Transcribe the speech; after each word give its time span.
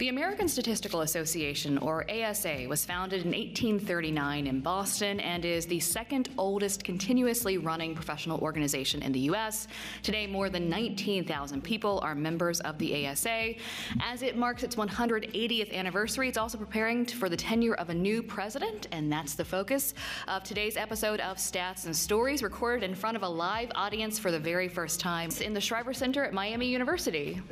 The 0.00 0.08
American 0.08 0.48
Statistical 0.48 1.02
Association, 1.02 1.76
or 1.76 2.10
ASA, 2.10 2.64
was 2.66 2.86
founded 2.86 3.20
in 3.26 3.32
1839 3.32 4.46
in 4.46 4.60
Boston 4.60 5.20
and 5.20 5.44
is 5.44 5.66
the 5.66 5.78
second 5.78 6.30
oldest 6.38 6.84
continuously 6.84 7.58
running 7.58 7.94
professional 7.94 8.38
organization 8.38 9.02
in 9.02 9.12
the 9.12 9.18
U.S. 9.18 9.68
Today, 10.02 10.26
more 10.26 10.48
than 10.48 10.70
19,000 10.70 11.62
people 11.62 12.00
are 12.02 12.14
members 12.14 12.60
of 12.60 12.78
the 12.78 13.08
ASA. 13.08 13.56
As 14.00 14.22
it 14.22 14.38
marks 14.38 14.62
its 14.62 14.74
180th 14.74 15.70
anniversary, 15.70 16.28
it's 16.30 16.38
also 16.38 16.56
preparing 16.56 17.04
for 17.04 17.28
the 17.28 17.36
tenure 17.36 17.74
of 17.74 17.90
a 17.90 17.94
new 17.94 18.22
president, 18.22 18.88
and 18.92 19.12
that's 19.12 19.34
the 19.34 19.44
focus 19.44 19.92
of 20.28 20.42
today's 20.42 20.78
episode 20.78 21.20
of 21.20 21.36
Stats 21.36 21.84
and 21.84 21.94
Stories, 21.94 22.42
recorded 22.42 22.88
in 22.88 22.94
front 22.94 23.18
of 23.18 23.22
a 23.22 23.28
live 23.28 23.70
audience 23.74 24.18
for 24.18 24.30
the 24.30 24.40
very 24.40 24.66
first 24.66 24.98
time 24.98 25.28
in 25.42 25.52
the 25.52 25.60
Shriver 25.60 25.92
Center 25.92 26.24
at 26.24 26.32
Miami 26.32 26.68
University. 26.68 27.42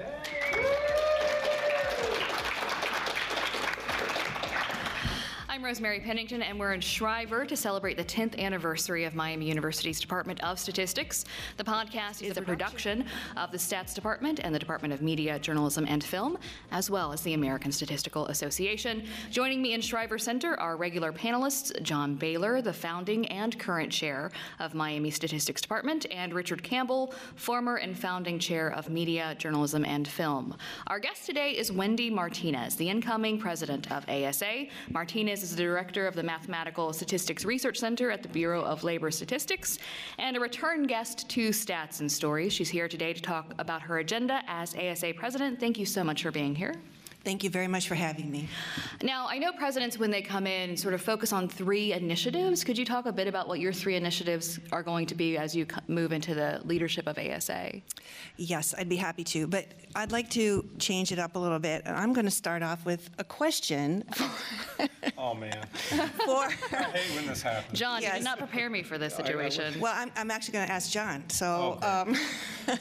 I'm 5.58 5.64
Rosemary 5.64 5.98
Pennington, 5.98 6.40
and 6.40 6.56
we're 6.56 6.72
in 6.72 6.80
Shriver 6.80 7.44
to 7.44 7.56
celebrate 7.56 7.96
the 7.96 8.04
10th 8.04 8.38
anniversary 8.38 9.02
of 9.02 9.16
Miami 9.16 9.46
University's 9.46 10.00
Department 10.00 10.40
of 10.44 10.56
Statistics. 10.56 11.24
The 11.56 11.64
podcast 11.64 12.22
is 12.22 12.36
a 12.36 12.42
production 12.42 13.04
of 13.36 13.50
the 13.50 13.58
Stats 13.58 13.92
Department 13.92 14.38
and 14.38 14.54
the 14.54 14.58
Department 14.60 14.94
of 14.94 15.02
Media, 15.02 15.36
Journalism, 15.36 15.84
and 15.88 16.04
Film, 16.04 16.38
as 16.70 16.90
well 16.90 17.12
as 17.12 17.22
the 17.22 17.34
American 17.34 17.72
Statistical 17.72 18.26
Association. 18.26 19.02
Joining 19.32 19.60
me 19.60 19.72
in 19.72 19.80
Shriver 19.80 20.16
Center 20.16 20.54
are 20.60 20.76
regular 20.76 21.12
panelists 21.12 21.82
John 21.82 22.14
Bailer, 22.14 22.62
the 22.62 22.72
founding 22.72 23.26
and 23.26 23.58
current 23.58 23.90
chair 23.90 24.30
of 24.60 24.74
Miami 24.74 25.10
Statistics 25.10 25.60
Department, 25.60 26.06
and 26.12 26.34
Richard 26.34 26.62
Campbell, 26.62 27.12
former 27.34 27.78
and 27.78 27.98
founding 27.98 28.38
chair 28.38 28.68
of 28.68 28.90
Media, 28.90 29.34
Journalism, 29.36 29.84
and 29.84 30.06
Film. 30.06 30.54
Our 30.86 31.00
guest 31.00 31.26
today 31.26 31.50
is 31.50 31.72
Wendy 31.72 32.10
Martinez, 32.10 32.76
the 32.76 32.88
incoming 32.88 33.40
president 33.40 33.90
of 33.90 34.08
ASA. 34.08 34.66
Martinez 34.90 35.47
is 35.50 35.56
the 35.56 35.62
director 35.62 36.06
of 36.06 36.14
the 36.14 36.22
Mathematical 36.22 36.92
Statistics 36.92 37.44
Research 37.44 37.78
Center 37.78 38.10
at 38.10 38.22
the 38.22 38.28
Bureau 38.28 38.62
of 38.62 38.84
Labor 38.84 39.10
Statistics 39.10 39.78
and 40.18 40.36
a 40.36 40.40
return 40.40 40.86
guest 40.86 41.28
to 41.30 41.50
Stats 41.50 42.00
and 42.00 42.10
Stories. 42.10 42.52
She's 42.52 42.68
here 42.68 42.88
today 42.88 43.12
to 43.12 43.22
talk 43.22 43.54
about 43.58 43.80
her 43.82 43.98
agenda 43.98 44.42
as 44.46 44.74
ASA 44.74 45.14
president. 45.16 45.58
Thank 45.58 45.78
you 45.78 45.86
so 45.86 46.04
much 46.04 46.22
for 46.22 46.30
being 46.30 46.54
here. 46.54 46.74
Thank 47.28 47.44
you 47.44 47.50
very 47.50 47.68
much 47.68 47.88
for 47.88 47.94
having 47.94 48.30
me. 48.30 48.48
Now, 49.02 49.26
I 49.28 49.36
know 49.36 49.52
presidents, 49.52 49.98
when 49.98 50.10
they 50.10 50.22
come 50.22 50.46
in, 50.46 50.78
sort 50.78 50.94
of 50.94 51.02
focus 51.02 51.30
on 51.30 51.46
three 51.46 51.92
initiatives. 51.92 52.64
Could 52.64 52.78
you 52.78 52.86
talk 52.86 53.04
a 53.04 53.12
bit 53.12 53.28
about 53.28 53.48
what 53.48 53.60
your 53.60 53.70
three 53.70 53.96
initiatives 53.96 54.58
are 54.72 54.82
going 54.82 55.04
to 55.04 55.14
be 55.14 55.36
as 55.36 55.54
you 55.54 55.66
move 55.88 56.12
into 56.12 56.34
the 56.34 56.62
leadership 56.64 57.06
of 57.06 57.18
ASA? 57.18 57.82
Yes, 58.38 58.74
I'd 58.78 58.88
be 58.88 58.96
happy 58.96 59.24
to, 59.24 59.46
but 59.46 59.66
I'd 59.94 60.10
like 60.10 60.30
to 60.30 60.66
change 60.78 61.12
it 61.12 61.18
up 61.18 61.36
a 61.36 61.38
little 61.38 61.58
bit. 61.58 61.82
I'm 61.84 62.14
going 62.14 62.24
to 62.24 62.30
start 62.30 62.62
off 62.62 62.86
with 62.86 63.10
a 63.18 63.24
question. 63.24 64.04
oh, 65.18 65.34
man. 65.34 65.66
For, 65.74 66.44
I 66.46 66.82
hate 66.94 67.14
when 67.14 67.26
this 67.26 67.42
happens. 67.42 67.78
John, 67.78 68.00
Yes. 68.00 68.12
you 68.14 68.18
did 68.20 68.24
not 68.24 68.38
prepare 68.38 68.70
me 68.70 68.82
for 68.82 68.96
this 68.96 69.14
situation. 69.14 69.78
well, 69.80 69.92
I'm, 69.94 70.10
I'm 70.16 70.30
actually 70.30 70.52
going 70.52 70.66
to 70.66 70.72
ask 70.72 70.90
John. 70.90 71.28
So, 71.28 71.76
Okay. 71.76 71.86
um, 71.86 72.16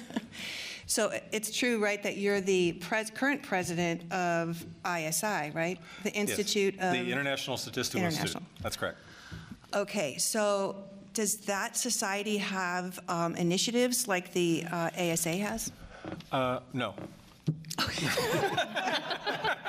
so 0.88 1.12
it's 1.32 1.56
true, 1.56 1.84
right, 1.84 2.02
that 2.02 2.18
you're 2.18 2.40
the 2.42 2.72
pres- 2.74 3.12
current 3.12 3.44
president 3.44 4.12
of 4.12 4.66
ISI, 4.86 5.52
right? 5.54 5.78
The 6.04 6.12
Yes. 6.14 6.30
Institute 6.30 6.76
of. 6.80 6.94
The 6.94 7.12
International 7.12 7.58
Statistical 7.58 8.06
Institute. 8.06 8.42
That's 8.62 8.78
correct. 8.78 8.98
Okay, 9.74 10.18
so 10.18 10.78
does 11.14 11.36
that 11.46 11.76
society 11.76 12.38
have 12.38 13.00
um, 13.10 13.36
initiatives 13.36 14.08
like 14.08 14.32
the 14.32 14.64
uh, 14.72 14.90
ASA 14.98 15.36
has? 15.38 15.72
Uh, 16.32 16.60
no. 16.74 16.94
Okay, 17.82 18.08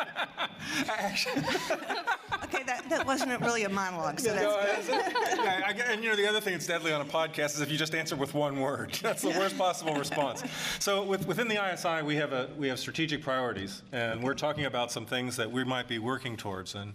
that, 2.67 2.89
that 2.89 3.07
wasn't 3.07 3.41
really 3.41 3.65
a 3.65 3.69
monologue, 3.69 4.21
so 4.21 4.35
that's 4.35 4.87
good. 4.87 5.13
Yeah, 5.37 5.63
I 5.67 5.71
and 5.93 6.03
you 6.03 6.11
know 6.11 6.17
the 6.17 6.29
other 6.29 6.41
thing 6.41 6.53
that's 6.53 6.67
deadly 6.67 6.93
on 6.93 7.01
a 7.01 7.05
podcast 7.05 7.55
is 7.55 7.61
if 7.61 7.71
you 7.71 7.79
just 7.79 7.95
answer 7.95 8.17
with 8.17 8.35
one 8.35 8.61
word. 8.61 8.93
That's 9.03 9.23
the 9.23 9.31
worst 9.31 9.57
possible 9.57 9.95
response. 9.95 10.43
So 10.79 11.03
with, 11.03 11.27
within 11.27 11.49
the 11.49 11.59
ISI, 11.73 12.03
we 12.03 12.17
have 12.17 12.33
a 12.33 12.49
we 12.59 12.69
have 12.69 12.79
strategic 12.79 13.23
priorities, 13.23 13.83
and 13.93 14.23
we're 14.23 14.35
talking 14.35 14.67
about 14.67 14.93
some 14.93 15.07
things 15.07 15.37
that 15.37 15.51
we 15.51 15.65
might 15.65 15.89
be 15.89 15.99
working 15.99 16.37
towards. 16.37 16.75
And 16.75 16.95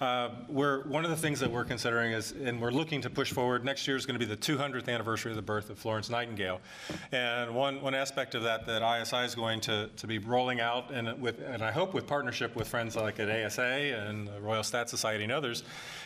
uh, 0.00 0.30
we're 0.48 0.82
one 0.84 1.04
of 1.04 1.10
the 1.10 1.16
things 1.16 1.38
that 1.40 1.50
we're 1.50 1.64
considering 1.64 2.12
is, 2.12 2.32
and 2.32 2.60
we're 2.60 2.70
looking 2.70 3.02
to 3.02 3.10
push 3.10 3.32
forward. 3.32 3.64
Next 3.64 3.86
year 3.86 3.96
is 3.96 4.06
going 4.06 4.18
to 4.18 4.26
be 4.26 4.34
the 4.34 4.36
200th 4.36 4.88
anniversary 4.88 5.30
of 5.30 5.36
the 5.36 5.42
birth 5.42 5.68
of 5.68 5.78
Florence 5.78 6.08
Nightingale, 6.08 6.60
and 7.12 7.54
one 7.54 7.82
one 7.82 7.94
aspect 7.94 8.34
of 8.34 8.42
that 8.44 8.66
that 8.66 8.82
ISI 8.82 9.18
is 9.18 9.34
going 9.34 9.60
to 9.62 9.90
to 9.96 10.06
be 10.06 10.18
rolling 10.18 10.60
out, 10.60 10.90
and 10.90 11.20
with 11.20 11.40
and 11.40 11.62
I 11.62 11.70
hope 11.70 11.92
with 11.92 12.06
partnership 12.06 12.56
with 12.56 12.66
friends 12.66 12.96
like 12.96 13.20
at 13.20 13.28
ASA 13.28 13.62
and 13.62 14.26
the 14.26 14.40
Royal 14.40 14.62
Stat 14.62 14.88
Society 14.88 15.24
and 15.24 15.32
others, 15.32 15.64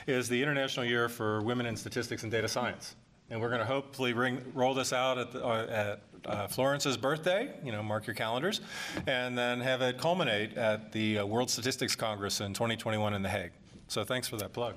is 0.08 0.28
the 0.28 0.42
International 0.42 0.84
Year 0.84 1.08
for 1.08 1.40
Women 1.42 1.66
in 1.66 1.76
Statistics 1.76 2.24
and 2.24 2.32
Data 2.32 2.48
Science. 2.48 2.96
And 3.30 3.40
we're 3.40 3.48
going 3.48 3.60
to 3.60 3.66
hopefully 3.66 4.12
bring, 4.12 4.42
roll 4.52 4.74
this 4.74 4.92
out 4.92 5.16
at, 5.16 5.32
the, 5.32 5.44
uh, 5.44 5.66
at 5.66 6.02
uh, 6.26 6.46
Florence's 6.46 6.98
birthday, 6.98 7.50
you 7.64 7.72
know, 7.72 7.82
mark 7.82 8.06
your 8.06 8.14
calendars, 8.14 8.60
and 9.06 9.36
then 9.36 9.60
have 9.60 9.80
it 9.80 9.96
culminate 9.96 10.58
at 10.58 10.92
the 10.92 11.20
uh, 11.20 11.26
World 11.26 11.48
Statistics 11.48 11.96
Congress 11.96 12.40
in 12.40 12.52
2021 12.52 13.14
in 13.14 13.22
The 13.22 13.28
Hague. 13.30 13.52
So 13.88 14.04
thanks 14.04 14.28
for 14.28 14.36
that 14.38 14.52
plug. 14.52 14.74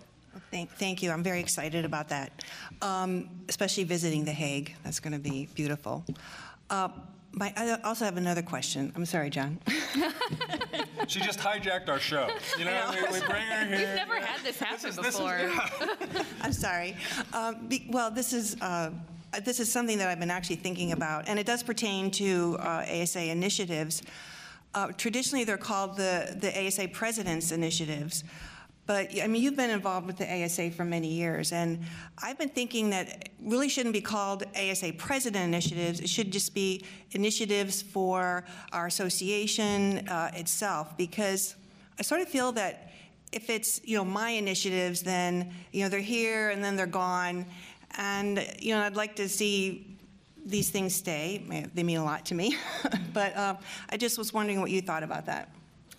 Thank, 0.52 0.70
thank 0.74 1.02
you. 1.02 1.12
I'm 1.12 1.24
very 1.24 1.40
excited 1.40 1.84
about 1.84 2.10
that, 2.10 2.44
um, 2.82 3.30
especially 3.50 3.84
visiting 3.86 4.24
The 4.24 4.32
Hague. 4.32 4.76
That's 4.84 5.00
going 5.00 5.14
to 5.14 5.20
be 5.20 5.48
beautiful. 5.56 6.06
Uh, 6.70 6.90
my, 7.32 7.52
I 7.58 7.80
also 7.84 8.06
have 8.06 8.18
another 8.18 8.42
question. 8.42 8.92
I'm 8.96 9.06
sorry, 9.06 9.30
John. 9.30 9.60
She 11.08 11.22
just 11.22 11.40
hijacked 11.40 11.88
our 11.88 12.00
show. 12.00 12.28
You 12.60 12.66
know, 12.66 12.92
we, 12.92 13.20
we 13.20 13.26
bring 13.26 13.44
her 13.44 13.66
here. 13.66 13.78
We've 13.78 13.96
never 13.96 14.16
had 14.20 14.44
this 14.44 14.60
happen 14.60 14.90
is- 14.90 14.96
this 14.98 15.08
is- 15.08 15.16
before. 15.16 16.26
I'm 16.42 16.52
sorry. 16.52 16.98
Um, 17.34 17.68
be, 17.68 17.88
well, 17.90 18.12
this 18.12 18.34
is 18.34 18.58
uh, 18.62 18.92
this 19.46 19.62
is 19.62 19.72
something 19.72 19.98
that 20.00 20.10
I've 20.10 20.20
been 20.20 20.30
actually 20.32 20.58
thinking 20.58 20.92
about, 20.92 21.30
and 21.30 21.40
it 21.40 21.46
does 21.46 21.64
pertain 21.64 22.12
to 22.12 22.58
uh, 22.60 22.86
ASA 22.90 23.24
initiatives. 23.32 24.02
Uh, 24.74 24.88
traditionally, 24.98 25.46
they're 25.46 25.58
called 25.58 25.96
the 25.96 26.36
the 26.38 26.68
ASA 26.68 26.90
President's 26.90 27.54
Initiatives. 27.54 28.26
But 28.88 29.22
I 29.22 29.28
mean, 29.28 29.44
you've 29.44 29.58
been 29.58 29.70
involved 29.70 30.08
with 30.08 30.18
the 30.18 30.44
ASA 30.44 30.72
for 30.72 30.86
many 30.86 31.10
years, 31.10 31.52
and 31.52 31.82
I've 32.24 32.40
been 32.40 32.50
thinking 32.50 32.90
that 32.92 33.30
really 33.44 33.68
shouldn't 33.68 33.92
be 33.92 34.02
called 34.02 34.46
ASA 34.56 34.94
President 34.94 35.44
Initiatives. 35.44 36.00
It 36.00 36.08
should 36.08 36.32
just 36.32 36.56
be 36.56 36.86
initiatives 37.12 37.82
for 37.82 38.46
our 38.72 38.88
association 38.88 40.08
uh, 40.08 40.32
itself, 40.34 40.98
because 40.98 41.56
I 42.00 42.02
sort 42.02 42.22
of 42.22 42.30
feel 42.30 42.54
that 42.54 42.94
if 43.34 43.50
it's 43.50 43.82
you 43.84 43.98
know 43.98 44.06
my 44.06 44.30
initiatives, 44.30 45.02
then 45.02 45.54
you 45.74 45.84
know 45.84 45.90
they're 45.90 46.00
here 46.00 46.50
and 46.50 46.64
then 46.64 46.78
they're 46.78 46.88
gone, 46.88 47.46
and 47.98 48.48
you 48.58 48.74
know 48.74 48.82
I'd 48.82 48.96
like 48.96 49.18
to 49.18 49.28
see 49.28 49.98
these 50.46 50.70
things 50.70 50.96
stay. 50.96 51.44
They 51.74 51.84
mean 51.84 51.98
a 51.98 52.06
lot 52.06 52.26
to 52.28 52.36
me, 52.36 52.56
but 53.14 53.36
uh, 53.36 53.56
I 53.90 53.98
just 53.98 54.18
was 54.18 54.34
wondering 54.34 54.62
what 54.62 54.72
you 54.72 54.82
thought 54.82 55.04
about 55.04 55.26
that. 55.26 55.50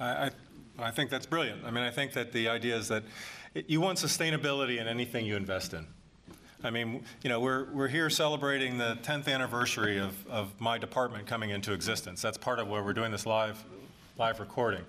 I, 0.00 0.06
I, 0.06 0.31
I 0.78 0.91
think 0.91 1.11
that's 1.11 1.27
brilliant. 1.27 1.65
I 1.65 1.71
mean, 1.71 1.83
I 1.83 1.91
think 1.91 2.12
that 2.12 2.33
the 2.33 2.49
idea 2.49 2.77
is 2.77 2.89
that 2.89 3.03
it, 3.55 3.69
you 3.69 3.81
want 3.81 3.99
sustainability 3.99 4.81
in 4.81 4.87
anything 4.87 5.27
you 5.27 5.37
invest 5.37 5.75
in. 5.75 5.87
I 6.62 6.71
mean, 6.71 7.05
you 7.22 7.28
know, 7.28 7.41
we're, 7.41 7.66
we're 7.72 7.89
here 7.89 8.11
celebrating 8.11 8.78
the 8.78 8.99
10th 9.03 9.28
anniversary 9.28 9.99
of, 9.99 10.27
of 10.27 10.61
my 10.61 10.77
department 10.77 11.27
coming 11.27 11.50
into 11.50 11.72
existence. 11.72 12.21
That's 12.21 12.39
part 12.39 12.59
of 12.59 12.69
why 12.69 12.81
we're 12.81 12.93
doing 12.93 13.12
this 13.12 13.27
live, 13.27 13.62
live 14.19 14.41
recording. 14.41 14.84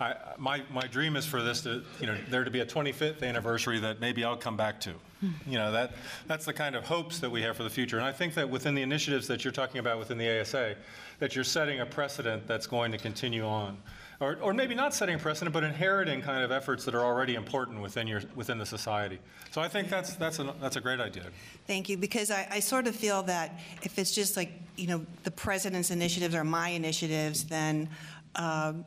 I, 0.00 0.16
my, 0.38 0.62
my 0.70 0.86
dream 0.86 1.16
is 1.16 1.24
for 1.24 1.42
this 1.42 1.62
to, 1.62 1.82
you 2.00 2.06
know, 2.06 2.16
there 2.28 2.44
to 2.44 2.50
be 2.50 2.60
a 2.60 2.66
25th 2.66 3.22
anniversary 3.22 3.78
that 3.80 4.00
maybe 4.00 4.24
I'll 4.24 4.36
come 4.36 4.56
back 4.56 4.80
to. 4.80 4.90
Hmm. 5.20 5.28
You 5.46 5.58
know, 5.58 5.72
that, 5.72 5.92
that's 6.26 6.44
the 6.44 6.52
kind 6.52 6.74
of 6.74 6.84
hopes 6.84 7.20
that 7.20 7.30
we 7.30 7.40
have 7.42 7.56
for 7.56 7.62
the 7.62 7.70
future. 7.70 7.96
And 7.96 8.04
I 8.04 8.12
think 8.12 8.34
that 8.34 8.48
within 8.48 8.74
the 8.74 8.82
initiatives 8.82 9.26
that 9.28 9.44
you're 9.44 9.52
talking 9.52 9.78
about 9.78 9.98
within 9.98 10.18
the 10.18 10.40
ASA, 10.40 10.74
that 11.20 11.34
you're 11.34 11.44
setting 11.44 11.80
a 11.80 11.86
precedent 11.86 12.46
that's 12.46 12.66
going 12.66 12.92
to 12.92 12.98
continue 12.98 13.46
on. 13.46 13.78
Or, 14.20 14.38
or 14.40 14.54
maybe 14.54 14.74
not 14.74 14.94
setting 14.94 15.18
precedent, 15.18 15.52
but 15.52 15.64
inheriting 15.64 16.22
kind 16.22 16.44
of 16.44 16.52
efforts 16.52 16.84
that 16.84 16.94
are 16.94 17.04
already 17.04 17.34
important 17.34 17.82
within, 17.82 18.06
your, 18.06 18.22
within 18.36 18.58
the 18.58 18.66
society. 18.66 19.18
So 19.50 19.60
I 19.60 19.68
think 19.68 19.88
that's, 19.88 20.14
that's, 20.14 20.38
a, 20.38 20.54
that's 20.60 20.76
a 20.76 20.80
great 20.80 21.00
idea. 21.00 21.24
Thank 21.66 21.88
you, 21.88 21.96
because 21.96 22.30
I, 22.30 22.46
I 22.50 22.60
sort 22.60 22.86
of 22.86 22.94
feel 22.94 23.24
that 23.24 23.58
if 23.82 23.98
it's 23.98 24.14
just 24.14 24.36
like, 24.36 24.52
you 24.76 24.86
know, 24.86 25.04
the 25.24 25.30
president's 25.32 25.90
initiatives 25.90 26.34
or 26.34 26.44
my 26.44 26.68
initiatives, 26.68 27.44
then, 27.44 27.88
um, 28.36 28.86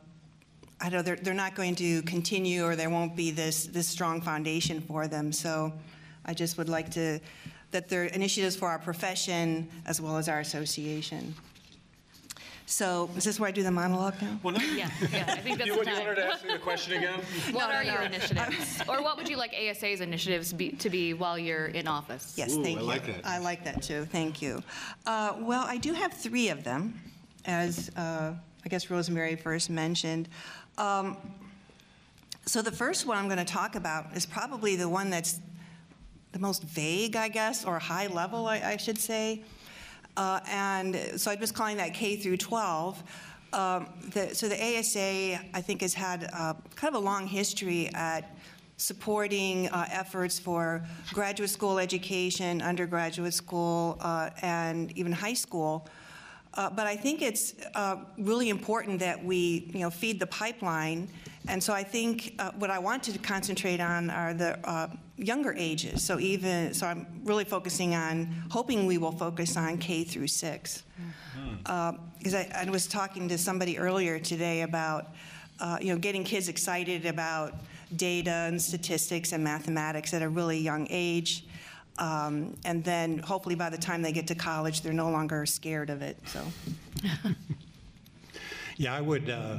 I 0.80 0.88
know 0.88 1.02
they're, 1.02 1.16
they're 1.16 1.34
not 1.34 1.54
going 1.54 1.74
to 1.76 2.02
continue 2.02 2.64
or 2.64 2.76
there 2.76 2.90
won't 2.90 3.16
be 3.16 3.30
this, 3.30 3.66
this 3.66 3.86
strong 3.86 4.20
foundation 4.20 4.80
for 4.80 5.08
them. 5.08 5.32
So 5.32 5.72
I 6.24 6.34
just 6.34 6.56
would 6.56 6.68
like 6.68 6.90
to, 6.92 7.20
that 7.72 7.88
they're 7.88 8.04
initiatives 8.04 8.56
for 8.56 8.68
our 8.68 8.78
profession 8.78 9.68
as 9.86 10.00
well 10.00 10.16
as 10.16 10.28
our 10.28 10.38
association. 10.38 11.34
So 12.70 13.08
is 13.16 13.24
this 13.24 13.40
where 13.40 13.48
I 13.48 13.50
do 13.50 13.62
the 13.62 13.70
monologue 13.70 14.20
now? 14.20 14.38
Well, 14.42 14.52
no, 14.52 14.60
Yeah, 14.62 14.90
yeah, 15.10 15.24
I 15.26 15.36
think 15.38 15.56
that's 15.58 15.66
you, 15.68 15.72
the 15.72 15.78
you 15.78 15.84
time. 15.86 16.00
wanted 16.00 16.14
to 16.16 16.26
ask 16.26 16.44
me 16.44 16.52
the 16.52 16.58
question 16.58 16.98
again? 16.98 17.18
What 17.52 17.68
No, 17.70 17.74
are 17.76 17.82
no, 17.82 17.92
your 17.94 18.02
initiatives? 18.02 18.82
or 18.88 19.02
what 19.02 19.16
would 19.16 19.26
you 19.26 19.38
like 19.38 19.54
ASA's 19.54 20.02
initiatives 20.02 20.52
be, 20.52 20.72
to 20.72 20.90
be 20.90 21.14
while 21.14 21.38
you're 21.38 21.66
in 21.68 21.88
office? 21.88 22.34
Yes, 22.36 22.54
Ooh, 22.54 22.62
thank 22.62 22.76
I 22.78 22.82
you. 22.82 22.86
like 22.86 23.06
that. 23.06 23.20
I 23.26 23.38
like 23.38 23.64
that 23.64 23.82
too. 23.82 24.04
Thank 24.04 24.42
you. 24.42 24.62
Uh, 25.06 25.36
well, 25.40 25.64
I 25.66 25.78
do 25.78 25.94
have 25.94 26.12
three 26.12 26.50
of 26.50 26.62
them, 26.62 27.00
as 27.46 27.90
uh, 27.96 28.34
I 28.66 28.68
guess 28.68 28.90
Rosemary 28.90 29.34
first 29.36 29.70
mentioned. 29.70 30.28
So 30.76 32.62
the 32.62 32.72
first 32.72 33.06
one 33.06 33.16
I'm 33.16 33.28
going 33.28 33.38
to 33.38 33.44
talk 33.50 33.76
about 33.76 34.14
is 34.14 34.26
probably 34.26 34.76
the 34.76 34.88
one 34.90 35.08
that's 35.08 35.40
the 36.32 36.38
most 36.38 36.62
vague, 36.64 37.16
I 37.16 37.28
guess, 37.28 37.64
or 37.64 37.78
high 37.78 38.08
level, 38.08 38.46
I, 38.46 38.60
I 38.60 38.76
should 38.76 38.98
say. 38.98 39.42
Uh, 40.18 40.40
and 40.48 40.96
so 41.16 41.30
I'm 41.30 41.38
just 41.38 41.54
calling 41.54 41.76
that 41.76 41.94
K 41.94 42.16
through 42.16 42.38
12. 42.38 43.02
Um, 43.52 43.86
the, 44.12 44.34
so 44.34 44.48
the 44.48 44.56
ASA, 44.60 45.40
I 45.54 45.60
think, 45.60 45.82
has 45.82 45.94
had 45.94 46.28
uh, 46.32 46.54
kind 46.74 46.92
of 46.94 47.00
a 47.00 47.04
long 47.04 47.28
history 47.28 47.88
at 47.94 48.36
supporting 48.78 49.68
uh, 49.68 49.86
efforts 49.92 50.36
for 50.36 50.84
graduate 51.12 51.50
school 51.50 51.78
education, 51.78 52.60
undergraduate 52.62 53.32
school, 53.32 53.96
uh, 54.00 54.30
and 54.42 54.90
even 54.98 55.12
high 55.12 55.34
school. 55.34 55.86
Uh, 56.54 56.70
But 56.70 56.86
I 56.86 56.96
think 56.96 57.22
it's 57.22 57.54
uh, 57.74 57.96
really 58.18 58.48
important 58.48 59.00
that 59.00 59.24
we, 59.24 59.70
you 59.72 59.80
know, 59.80 59.90
feed 59.90 60.18
the 60.18 60.26
pipeline. 60.26 61.08
And 61.46 61.62
so 61.62 61.72
I 61.72 61.84
think 61.84 62.34
uh, 62.38 62.52
what 62.58 62.70
I 62.70 62.78
want 62.78 63.02
to 63.04 63.18
concentrate 63.18 63.80
on 63.80 64.10
are 64.10 64.34
the 64.34 64.58
uh, 64.68 64.88
younger 65.16 65.54
ages. 65.56 66.04
So 66.04 66.18
even, 66.18 66.74
so 66.74 66.86
I'm 66.86 67.06
really 67.24 67.44
focusing 67.44 67.94
on, 67.94 68.28
hoping 68.50 68.86
we 68.86 68.98
will 68.98 69.12
focus 69.12 69.56
on 69.56 69.78
K 69.78 70.04
through 70.04 70.28
six. 70.28 70.82
Because 72.18 72.34
I 72.34 72.50
I 72.54 72.70
was 72.70 72.86
talking 72.86 73.28
to 73.28 73.38
somebody 73.38 73.78
earlier 73.78 74.18
today 74.18 74.62
about, 74.62 75.06
uh, 75.60 75.78
you 75.80 75.92
know, 75.92 75.98
getting 75.98 76.24
kids 76.24 76.48
excited 76.48 77.06
about 77.06 77.54
data 77.96 78.46
and 78.48 78.60
statistics 78.60 79.32
and 79.32 79.42
mathematics 79.42 80.12
at 80.12 80.22
a 80.22 80.28
really 80.28 80.58
young 80.58 80.86
age. 80.90 81.44
Um, 81.98 82.56
And 82.64 82.84
then 82.84 83.18
hopefully 83.18 83.54
by 83.56 83.70
the 83.70 83.78
time 83.78 84.02
they 84.02 84.12
get 84.12 84.26
to 84.28 84.34
college, 84.34 84.82
they're 84.82 84.92
no 84.92 85.10
longer 85.10 85.46
scared 85.46 85.90
of 85.90 86.02
it, 86.02 86.16
so. 86.26 86.40
Yeah, 88.80 88.94
I 88.94 89.00
would, 89.00 89.28
uh, 89.28 89.56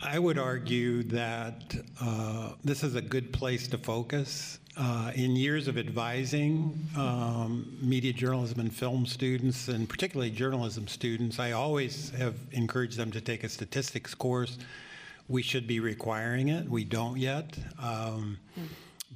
I 0.00 0.20
would 0.20 0.38
argue 0.38 1.02
that 1.04 1.74
uh, 2.00 2.52
this 2.62 2.84
is 2.84 2.94
a 2.94 3.02
good 3.02 3.32
place 3.32 3.66
to 3.68 3.78
focus. 3.78 4.60
Uh, 4.76 5.10
In 5.16 5.34
years 5.34 5.66
of 5.66 5.76
advising 5.76 6.78
um, 6.96 7.76
media 7.82 8.12
journalism 8.12 8.60
and 8.60 8.72
film 8.72 9.06
students, 9.06 9.66
and 9.66 9.88
particularly 9.88 10.30
journalism 10.30 10.86
students, 10.86 11.40
I 11.40 11.50
always 11.50 12.10
have 12.10 12.36
encouraged 12.52 12.96
them 12.96 13.10
to 13.10 13.20
take 13.20 13.42
a 13.42 13.48
statistics 13.48 14.14
course. 14.14 14.56
We 15.26 15.42
should 15.42 15.66
be 15.66 15.80
requiring 15.80 16.46
it. 16.48 16.68
We 16.70 16.84
don't 16.84 17.18
yet. 17.18 17.58
Um, 17.82 18.38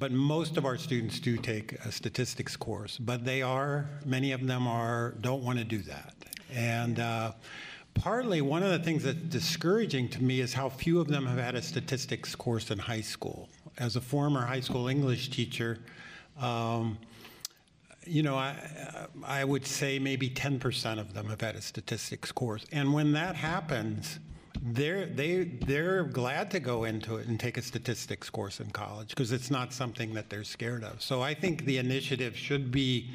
But 0.02 0.10
most 0.10 0.56
of 0.56 0.64
our 0.64 0.76
students 0.76 1.20
do 1.20 1.36
take 1.36 1.74
a 1.84 1.92
statistics 1.92 2.56
course, 2.56 2.98
but 2.98 3.24
they 3.24 3.40
are, 3.40 3.88
many 4.04 4.32
of 4.32 4.44
them 4.48 4.66
are, 4.66 5.14
don't 5.20 5.44
want 5.44 5.60
to 5.60 5.64
do 5.64 5.78
that. 5.82 6.16
And 6.52 6.98
uh, 6.98 7.34
partly, 7.94 8.40
one 8.40 8.64
of 8.64 8.72
the 8.72 8.80
things 8.80 9.04
that's 9.04 9.16
discouraging 9.16 10.08
to 10.08 10.20
me 10.20 10.40
is 10.40 10.54
how 10.54 10.70
few 10.70 10.98
of 10.98 11.06
them 11.06 11.24
have 11.26 11.38
had 11.38 11.54
a 11.54 11.62
statistics 11.62 12.34
course 12.34 12.72
in 12.72 12.80
high 12.80 13.00
school. 13.00 13.48
As 13.78 13.94
a 13.94 14.00
former 14.00 14.44
high 14.44 14.58
school 14.58 14.88
English 14.88 15.30
teacher, 15.30 15.78
um, 16.36 16.98
you 18.04 18.24
know, 18.24 18.34
I, 18.34 18.56
I 19.24 19.44
would 19.44 19.64
say 19.64 20.00
maybe 20.00 20.28
10% 20.28 20.98
of 20.98 21.14
them 21.14 21.28
have 21.28 21.42
had 21.42 21.54
a 21.54 21.62
statistics 21.62 22.32
course. 22.32 22.66
And 22.72 22.92
when 22.92 23.12
that 23.12 23.36
happens, 23.36 24.18
they're, 24.62 25.06
they, 25.06 25.44
they're 25.44 26.04
glad 26.04 26.50
to 26.52 26.60
go 26.60 26.84
into 26.84 27.16
it 27.16 27.26
and 27.26 27.38
take 27.38 27.56
a 27.56 27.62
statistics 27.62 28.30
course 28.30 28.60
in 28.60 28.70
college 28.70 29.08
because 29.08 29.32
it's 29.32 29.50
not 29.50 29.72
something 29.72 30.14
that 30.14 30.30
they're 30.30 30.44
scared 30.44 30.84
of. 30.84 31.02
So 31.02 31.20
I 31.20 31.34
think 31.34 31.64
the 31.64 31.78
initiative 31.78 32.36
should 32.36 32.70
be 32.70 33.10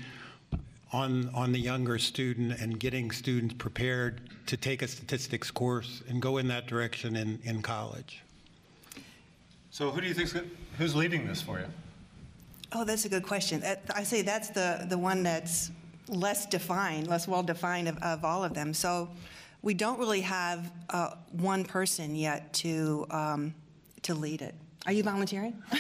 on, 0.92 1.30
on 1.34 1.54
the 1.54 1.60
younger 1.60 1.98
student 2.00 2.60
and 2.60 2.78
getting 2.78 3.12
students 3.12 3.56
prepared 3.58 4.30
to 4.48 4.58
take 4.58 4.82
a 4.82 4.88
statistics 4.88 5.50
course 5.50 6.04
and 6.10 6.22
go 6.22 6.38
in 6.38 6.50
that 6.50 6.68
direction 6.68 7.16
in, 7.16 7.40
in 7.44 7.62
college. 7.62 8.22
So 9.72 9.90
who 9.90 10.02
do 10.02 10.08
you 10.08 10.14
think's, 10.14 10.34
go- 10.34 10.44
who's 10.78 10.96
leading 10.96 11.28
this 11.28 11.42
for 11.42 11.60
you? 11.60 11.66
Oh, 12.74 12.84
that's 12.84 13.06
a 13.06 13.10
good 13.10 13.24
question. 13.24 13.64
I 13.96 14.04
say 14.04 14.22
that's 14.22 14.50
the, 14.50 14.86
the 14.90 14.98
one 14.98 15.24
that's 15.24 15.72
less 16.10 16.46
defined, 16.46 17.08
less 17.08 17.26
well-defined 17.26 17.88
of, 17.88 17.98
of 18.00 18.26
all 18.26 18.44
of 18.44 18.54
them. 18.54 18.74
So 18.74 19.08
we 19.68 19.74
don't 19.74 20.00
really 20.00 20.22
have 20.22 20.72
uh, 20.92 21.10
one 21.34 21.66
person 21.66 22.16
yet 22.16 22.54
to, 22.54 23.06
um, 23.12 23.54
to 24.02 24.14
lead 24.14 24.42
it. 24.42 24.56
Are 24.86 24.94
you 24.94 25.04
volunteering? 25.04 25.62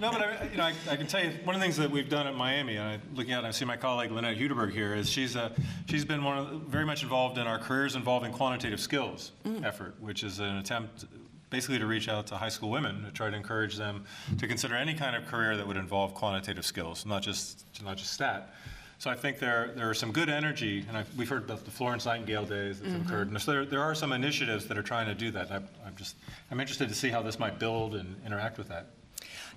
No, 0.00 0.10
but 0.10 0.22
I, 0.22 0.48
you 0.50 0.56
know, 0.56 0.64
I, 0.64 0.74
I 0.90 0.96
can 0.96 1.06
tell 1.06 1.22
you, 1.22 1.30
one 1.44 1.54
of 1.54 1.60
the 1.60 1.64
things 1.64 1.76
that 1.76 1.88
we've 1.88 2.08
done 2.08 2.26
at 2.26 2.34
Miami, 2.34 2.76
and 2.76 2.88
I, 2.88 2.98
looking 3.14 3.32
out, 3.32 3.38
and 3.38 3.46
I 3.46 3.52
see 3.52 3.64
my 3.64 3.76
colleague 3.76 4.10
Lynette 4.10 4.36
Hudiburgh 4.36 4.72
here, 4.72 4.92
is 4.92 5.08
she's 5.08 5.36
a, 5.36 5.52
she's 5.88 6.04
been 6.04 6.24
one 6.24 6.36
of, 6.36 6.50
the- 6.50 6.56
very 6.56 6.84
much 6.84 7.04
involved 7.04 7.38
in 7.38 7.46
our 7.46 7.60
careers 7.60 7.94
involving 7.94 8.32
quantitative 8.32 8.80
skills 8.80 9.30
effort, 9.62 9.94
which 10.00 10.24
is 10.24 10.40
an 10.40 10.56
attempt 10.56 11.04
basically 11.50 11.78
to 11.78 11.86
reach 11.86 12.08
out 12.08 12.26
to 12.26 12.36
high 12.36 12.48
school 12.48 12.70
women 12.70 13.04
to 13.04 13.12
try 13.12 13.30
to 13.30 13.36
encourage 13.36 13.76
them 13.76 14.04
to 14.38 14.48
consider 14.48 14.74
any 14.74 14.94
kind 14.94 15.14
of 15.14 15.24
career 15.26 15.56
that 15.56 15.64
would 15.64 15.76
involve 15.76 16.12
quantitative 16.12 16.66
skills, 16.66 17.06
not 17.06 17.22
just 17.22 17.64
not 17.84 17.96
just 17.96 18.12
stat. 18.12 18.52
So 18.98 19.10
I 19.10 19.14
think 19.14 19.38
there 19.38 19.72
there 19.74 19.88
are 19.88 19.94
some 19.94 20.12
good 20.12 20.28
energy, 20.28 20.84
and 20.88 20.96
I've, 20.96 21.16
we've 21.16 21.28
heard 21.28 21.44
about 21.44 21.64
the 21.64 21.70
Florence 21.70 22.06
Nightingale 22.06 22.46
days 22.46 22.80
that 22.80 22.88
have 22.88 23.06
occurred. 23.06 23.28
And 23.28 23.40
so 23.40 23.52
there, 23.52 23.64
there 23.64 23.82
are 23.82 23.94
some 23.94 24.12
initiatives 24.12 24.66
that 24.66 24.78
are 24.78 24.82
trying 24.82 25.06
to 25.06 25.14
do 25.14 25.30
that. 25.32 25.50
I, 25.50 25.56
I'm 25.56 25.96
just 25.96 26.16
I'm 26.50 26.60
interested 26.60 26.88
to 26.88 26.94
see 26.94 27.10
how 27.10 27.22
this 27.22 27.38
might 27.38 27.58
build 27.58 27.94
and 27.94 28.16
interact 28.24 28.56
with 28.58 28.68
that. 28.68 28.86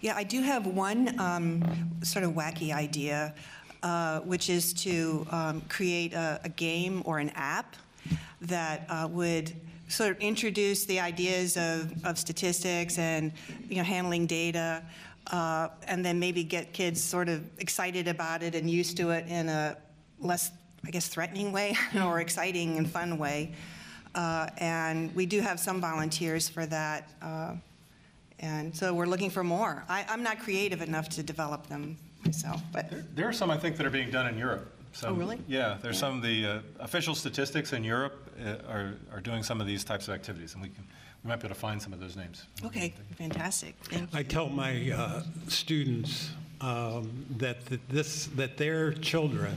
Yeah, 0.01 0.16
I 0.16 0.24
do 0.24 0.42
have 0.42 0.68
one 0.68 1.19
um, 1.19 1.63
sort 2.04 2.24
of 2.24 2.31
wacky 2.31 2.74
idea, 2.74 3.34
uh, 3.84 4.19
which 4.22 4.50
is 4.50 4.74
to 4.74 5.25
um, 5.31 5.62
create 5.69 6.13
a, 6.13 6.40
a 6.44 6.50
game 6.50 7.01
or 7.06 7.19
an 7.19 7.30
app 7.30 7.75
that 8.42 8.86
uh, 8.90 9.07
would 9.10 9.54
sort 9.88 10.12
of 10.12 10.19
introduce 10.19 10.86
the 10.86 11.00
ideas 11.00 11.57
of, 11.57 12.06
of 12.06 12.18
statistics 12.18 12.98
and 12.98 13.31
you 13.69 13.78
know 13.78 13.83
handling 13.83 14.25
data, 14.25 14.83
uh, 15.32 15.70
and 15.88 16.04
then 16.06 16.20
maybe 16.20 16.44
get 16.44 16.74
kids 16.74 17.02
sort 17.04 17.30
of 17.30 17.44
excited 17.60 18.08
about 18.08 18.44
it 18.44 18.56
and 18.56 18.70
used 18.70 18.98
to 18.98 19.10
it 19.12 19.28
in 19.28 19.50
a 19.50 19.78
less, 20.20 20.52
I 20.86 20.92
guess, 20.92 21.08
threatening 21.08 21.52
way 21.52 21.76
or 22.02 22.20
exciting 22.22 22.78
and 22.78 22.90
fun 22.90 23.18
way. 23.18 23.54
Uh, 24.16 24.48
and 24.58 25.14
we 25.16 25.26
do 25.26 25.42
have 25.42 25.60
some 25.60 25.80
volunteers 25.82 26.50
for 26.50 26.66
that. 26.66 27.10
Uh, 27.22 27.56
and 28.40 28.76
so 28.76 28.94
we're 28.94 29.06
looking 29.06 29.30
for 29.30 29.44
more. 29.44 29.84
I, 29.90 30.06
I'm 30.10 30.24
not 30.24 30.40
creative 30.40 30.82
enough 30.82 31.10
to 31.10 31.24
develop 31.24 31.68
them 31.68 31.98
myself, 32.26 32.62
but 32.72 32.90
There- 32.90 33.06
There 33.16 33.28
are 33.28 33.34
some, 33.34 33.52
I 33.52 33.58
think, 33.58 33.78
that 33.78 33.86
are 33.86 33.90
being 33.92 34.10
done 34.10 34.28
in 34.28 34.38
Europe. 34.38 34.74
Some- 34.94 35.14
Oh, 35.14 35.16
really? 35.16 35.40
Yeah, 35.48 35.78
there's 35.82 36.00
some 36.00 36.16
of 36.18 36.24
the 36.24 36.46
uh, 36.46 36.60
official 36.80 37.14
statistics 37.14 37.74
in 37.74 37.84
Europe 37.84 38.34
uh, 38.44 38.72
are, 38.72 38.94
are 39.12 39.19
doing 39.22 39.44
some 39.44 39.60
of 39.62 39.68
these 39.68 39.84
types 39.84 40.07
of 40.07 40.14
activities, 40.14 40.54
and 40.54 40.64
we 40.64 40.69
can, 40.69 40.84
we 41.28 41.31
might 41.31 41.42
be 41.42 41.48
able 41.48 41.56
to 41.56 41.60
find 41.60 41.81
some 41.81 41.92
of 41.92 42.00
those 42.00 42.16
names. 42.16 42.46
okay, 42.64 42.94
fantastic. 43.18 43.76
Thank 43.84 44.14
you. 44.14 44.19
I 44.19 44.24
tell 44.24 44.48
my 44.48 44.92
uh, 44.92 45.24
students 45.50 46.30
um, 46.62 47.26
that 47.38 47.66
th- 47.66 47.81
this, 47.90 48.28
that 48.38 48.56
their 48.56 48.94
children, 48.94 49.54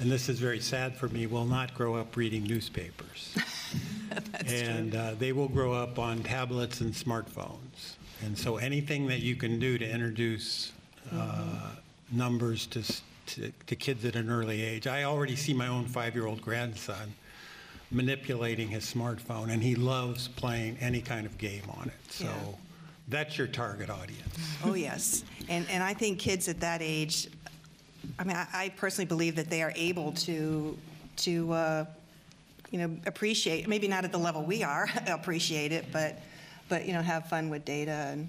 and 0.00 0.10
this 0.10 0.30
is 0.30 0.40
very 0.40 0.60
sad 0.60 0.96
for 0.96 1.08
me, 1.08 1.26
will 1.26 1.44
not 1.44 1.74
grow 1.74 1.96
up 1.96 2.16
reading 2.16 2.44
newspapers. 2.44 3.34
And 4.46 4.94
uh, 4.94 5.14
they 5.18 5.32
will 5.32 5.48
grow 5.48 5.72
up 5.72 5.98
on 5.98 6.22
tablets 6.22 6.80
and 6.80 6.92
smartphones. 6.92 7.96
And 8.24 8.38
so 8.38 8.58
anything 8.58 9.08
that 9.08 9.20
you 9.20 9.34
can 9.34 9.58
do 9.58 9.76
to 9.76 9.90
introduce 9.90 10.70
uh, 11.12 11.70
numbers 12.12 12.66
to, 12.68 12.82
to 13.26 13.52
to 13.66 13.74
kids 13.74 14.04
at 14.04 14.14
an 14.14 14.30
early 14.30 14.62
age. 14.62 14.86
I 14.86 15.02
already 15.02 15.34
see 15.34 15.52
my 15.52 15.66
own 15.66 15.86
five-year-old 15.86 16.42
grandson 16.42 17.14
manipulating 17.94 18.68
his 18.68 18.84
smartphone, 18.92 19.50
and 19.50 19.62
he 19.62 19.74
loves 19.76 20.28
playing 20.28 20.76
any 20.80 21.00
kind 21.00 21.24
of 21.26 21.38
game 21.38 21.62
on 21.78 21.86
it. 21.88 22.12
So 22.12 22.24
Yeah. 22.24 22.32
that's 23.08 23.38
your 23.38 23.46
target 23.46 23.88
audience. 23.88 24.56
Oh, 24.64 24.74
yes. 24.74 25.24
And, 25.48 25.66
and 25.70 25.82
I 25.82 25.94
think 25.94 26.18
kids 26.18 26.48
at 26.48 26.60
that 26.60 26.82
age, 26.82 27.28
I 28.18 28.24
mean, 28.24 28.36
I, 28.36 28.46
I 28.52 28.68
personally 28.70 29.06
believe 29.06 29.36
that 29.36 29.48
they 29.48 29.62
are 29.62 29.72
able 29.76 30.12
to, 30.12 30.76
to, 31.18 31.52
uh, 31.52 31.84
you 32.70 32.78
know, 32.78 32.96
appreciate, 33.06 33.68
maybe 33.68 33.86
not 33.88 34.04
at 34.04 34.12
the 34.12 34.18
level 34.18 34.42
we 34.42 34.62
are, 34.62 34.88
appreciate 35.06 35.70
it, 35.72 35.86
but, 35.92 36.20
but, 36.68 36.86
you 36.86 36.92
know, 36.92 37.02
have 37.02 37.28
fun 37.28 37.48
with 37.48 37.64
data. 37.64 38.08
And 38.12 38.28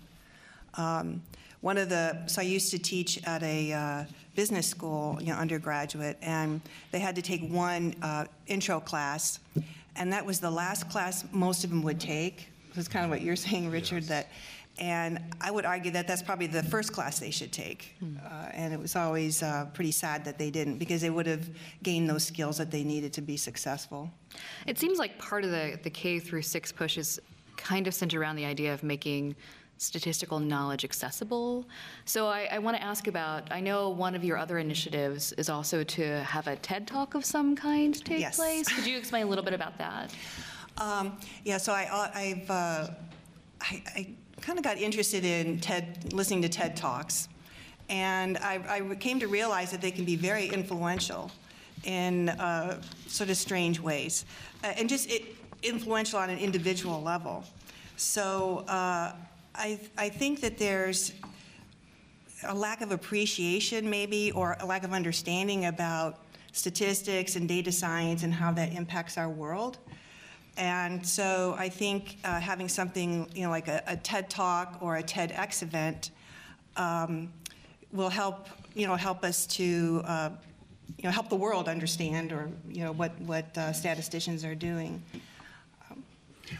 um, 0.76 1.22
one 1.62 1.78
of 1.78 1.90
the, 1.90 2.28
so 2.28 2.42
I 2.42 2.46
used 2.46 2.70
to 2.72 2.78
teach 2.80 3.20
at 3.26 3.42
a 3.42 3.74
uh, 3.74 4.04
business 4.36 4.68
school, 4.68 5.18
you 5.22 5.28
know, 5.28 5.36
undergraduate, 5.36 6.18
and 6.22 6.62
they 6.92 7.00
had 7.00 7.16
to 7.16 7.22
take 7.22 7.48
one 7.50 7.96
uh, 8.02 8.26
intro 8.48 8.80
class, 8.80 9.40
and 9.96 10.12
that 10.12 10.26
was 10.26 10.40
the 10.40 10.52
last 10.52 10.90
class 10.90 11.26
most 11.32 11.64
of 11.64 11.70
them 11.70 11.82
would 11.84 12.00
take. 12.00 12.50
That's 12.76 12.88
kind 12.88 13.06
of 13.06 13.12
what 13.12 13.22
you're 13.22 13.38
saying, 13.38 13.72
Richard, 13.72 14.04
that, 14.06 14.28
and 14.78 15.20
I 15.40 15.52
would 15.52 15.66
argue 15.66 15.92
that 15.92 16.06
that's 16.08 16.22
probably 16.22 16.48
the 16.48 16.64
first 16.64 16.92
class 16.92 17.20
they 17.20 17.32
should 17.32 17.54
take. 17.54 17.96
Uh, 18.04 18.50
And 18.54 18.74
it 18.74 18.80
was 18.80 18.96
always 18.98 19.42
uh, 19.42 19.68
pretty 19.74 19.92
sad 19.92 20.26
that 20.26 20.38
they 20.38 20.52
didn't, 20.52 20.78
because 20.78 21.00
they 21.02 21.10
would 21.10 21.28
have 21.28 21.50
gained 21.82 22.10
those 22.10 22.26
skills 22.26 22.58
that 22.58 22.72
they 22.72 22.84
needed 22.84 23.14
to 23.14 23.22
be 23.22 23.38
successful. 23.38 24.10
It 24.68 24.78
seems 24.78 25.00
like 25.00 25.18
part 25.18 25.46
of 25.46 25.52
the, 25.52 25.80
the 25.82 25.90
K 25.90 26.20
through 26.20 26.42
six 26.42 26.74
push 26.74 26.98
is 26.98 27.22
kind 27.56 27.88
of 27.88 27.94
centered 27.94 28.20
around 28.20 28.36
the 28.36 28.46
idea 28.46 28.74
of 28.74 28.84
making 28.84 29.36
statistical 29.78 30.40
knowledge 30.40 30.84
accessible. 30.84 31.66
So 32.06 32.28
I, 32.28 32.48
I 32.52 32.60
want 32.60 32.78
to 32.78 32.84
ask 32.84 33.08
about, 33.08 33.52
I 33.52 33.60
know 33.60 33.90
one 33.90 34.16
of 34.16 34.24
your 34.24 34.38
other 34.38 34.58
initiatives 34.58 35.34
is 35.34 35.50
also 35.50 35.84
to 35.84 36.24
have 36.24 36.48
a 36.48 36.56
TED 36.58 36.88
Talk 36.88 37.14
of 37.14 37.26
some 37.26 37.56
kind 37.56 37.94
take 38.06 38.20
Yes. 38.20 38.38
place. 38.38 38.68
Could 38.68 38.86
you 38.88 38.98
explain 38.98 39.24
a 39.24 39.30
little 39.30 39.44
bit 39.44 39.54
about 39.54 39.78
that? 39.78 40.14
Um, 40.78 41.18
yeah, 41.44 41.58
so 41.58 41.74
I, 41.74 42.12
I've, 42.14 42.50
uh, 42.50 42.88
I, 43.62 43.84
I 43.96 44.08
kind 44.42 44.58
of 44.58 44.64
got 44.64 44.78
interested 44.78 45.26
in 45.26 45.60
TED, 45.60 46.14
listening 46.14 46.42
to 46.44 46.50
TED 46.50 46.76
Talks. 46.76 47.30
And 47.90 48.38
I, 48.40 48.62
I 48.92 48.96
came 48.96 49.20
to 49.20 49.28
realize 49.28 49.72
that 49.72 49.82
they 49.82 49.92
can 49.92 50.06
be 50.06 50.16
very 50.16 50.48
influential 50.48 51.32
in 51.84 52.30
uh, 52.30 52.82
sort 53.08 53.30
of 53.30 53.38
strange 53.38 53.80
ways, 53.80 54.26
uh, 54.64 54.68
and 54.76 54.90
just 54.90 55.10
it, 55.12 55.36
influential 55.62 56.18
on 56.18 56.32
an 56.32 56.40
individual 56.40 57.02
level. 57.02 57.44
So 57.96 58.66
uh, 58.68 59.14
I, 59.58 59.80
I 59.98 60.10
think 60.10 60.42
that 60.42 60.58
there's 60.58 61.14
a 62.44 62.54
lack 62.54 62.82
of 62.82 62.92
appreciation, 62.92 63.90
maybe, 63.90 64.32
or 64.32 64.58
a 64.60 64.66
lack 64.66 64.84
of 64.84 64.92
understanding 64.92 65.66
about 65.66 66.20
statistics 66.52 67.36
and 67.36 67.48
data 67.48 67.72
science 67.72 68.24
and 68.24 68.34
how 68.34 68.52
that 68.52 68.74
impacts 68.74 69.18
our 69.18 69.30
world. 69.30 69.78
And 70.58 71.06
so 71.06 71.56
I 71.58 71.70
think 71.70 72.18
uh, 72.24 72.40
having 72.40 72.70
something, 72.70 73.30
you 73.34 73.44
know, 73.44 73.50
like 73.50 73.68
a, 73.68 73.84
a, 73.88 73.98
TED 73.98 74.30
Talk 74.30 74.78
or 74.82 74.98
a 74.98 75.04
TEDx 75.04 75.64
event 75.64 76.12
um, 76.78 77.32
will 77.92 78.10
help, 78.10 78.48
you 78.74 78.88
know, 78.88 78.96
help 78.96 79.24
us 79.24 79.46
to, 79.48 80.02
uh, 80.06 80.30
you 80.98 81.04
know, 81.04 81.12
help 81.12 81.30
the 81.30 81.36
world 81.36 81.68
understand 81.68 82.32
or, 82.32 82.50
you 82.70 82.84
know, 82.84 82.94
what, 82.94 83.20
what 83.22 83.58
uh, 83.58 83.74
statisticians 83.74 84.46
are 84.46 84.56
doing. 84.56 85.02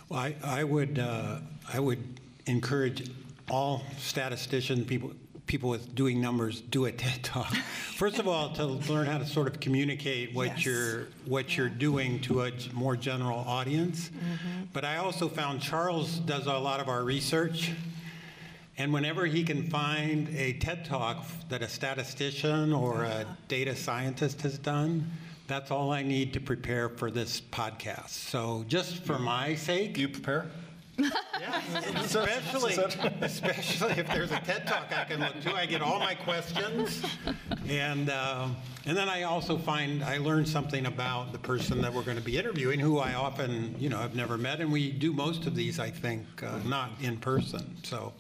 Well, 0.10 0.20
I, 0.20 0.36
I 0.44 0.64
would, 0.64 1.00
uh, 1.00 1.38
I 1.72 1.80
would 1.80 2.04
encourage 2.46 3.10
all 3.50 3.84
statisticians, 3.98 4.86
people, 4.86 5.12
people 5.48 5.70
with 5.70 5.94
doing 5.96 6.20
numbers, 6.20 6.62
do 6.62 6.86
a 6.86 6.92
TED 6.92 7.24
Talk. 7.24 7.54
First 7.96 8.20
of 8.20 8.28
all, 8.28 8.50
to 8.54 8.66
learn 8.66 9.06
how 9.06 9.18
to 9.18 9.26
sort 9.26 9.48
of 9.48 9.60
communicate 9.60 10.34
what 10.34 10.48
Yes. 10.48 10.66
you're 10.66 11.08
what 11.26 11.56
you're 11.58 11.70
doing 11.70 12.20
to 12.22 12.44
a 12.44 12.52
more 12.74 12.96
general 12.96 13.40
audience. 13.40 14.10
Mm-hmm. 14.10 14.64
But 14.74 14.86
I 14.86 14.98
also 14.98 15.30
found 15.30 15.62
Charles 15.62 16.20
does 16.20 16.48
a 16.48 16.54
lot 16.54 16.80
of 16.80 16.90
our 16.90 17.04
research. 17.04 17.72
And 18.78 18.92
whenever 18.92 19.26
he 19.26 19.44
can 19.46 19.70
find 19.70 20.28
a 20.36 20.54
TED 20.54 20.84
Talk 20.84 21.26
that 21.48 21.62
a 21.62 21.68
statistician 21.70 22.74
or 22.74 23.04
a 23.06 23.26
data 23.48 23.74
scientist 23.74 24.42
has 24.42 24.58
done, 24.58 25.10
that's 25.48 25.72
all 25.72 25.92
I 25.92 26.02
need 26.04 26.34
to 26.34 26.42
prepare 26.42 26.90
for 26.90 27.10
this 27.10 27.40
podcast. 27.40 28.10
So 28.10 28.66
just 28.68 28.98
for 29.06 29.18
my 29.18 29.56
sake, 29.56 29.98
you 29.98 30.10
prepare? 30.10 30.48
Especially, 31.96 32.76
especially 33.22 33.92
if 33.94 34.08
there's 34.08 34.32
a 34.32 34.40
TED 34.40 34.66
Talk 34.68 34.92
I 34.96 35.04
can 35.06 35.20
look 35.20 35.40
to, 35.42 35.54
I 35.54 35.66
get 35.66 35.82
all 35.82 36.00
my 36.00 36.16
questions, 36.16 37.04
and 37.68 38.10
uh, 38.10 38.48
and 38.86 38.96
then 38.96 39.10
I 39.10 39.24
also 39.24 39.58
find 39.58 40.04
I 40.04 40.18
learn 40.18 40.46
something 40.46 40.86
about 40.86 41.32
the 41.32 41.40
person 41.40 41.82
that 41.82 41.94
we're 41.94 42.04
going 42.04 42.18
to 42.18 42.24
be 42.24 42.38
interviewing, 42.38 42.80
who 42.80 43.00
I 43.00 43.14
often 43.14 43.76
you 43.80 43.90
know 43.90 43.98
have 43.98 44.16
never 44.16 44.38
met, 44.38 44.62
and 44.62 44.72
we 44.72 44.92
do 44.92 45.14
most 45.14 45.46
of 45.46 45.56
these 45.56 45.80
I 45.80 45.90
think 45.90 46.26
uh, 46.44 46.60
not 46.66 46.92
in 47.02 47.18
person. 47.18 47.76
So, 47.84 48.14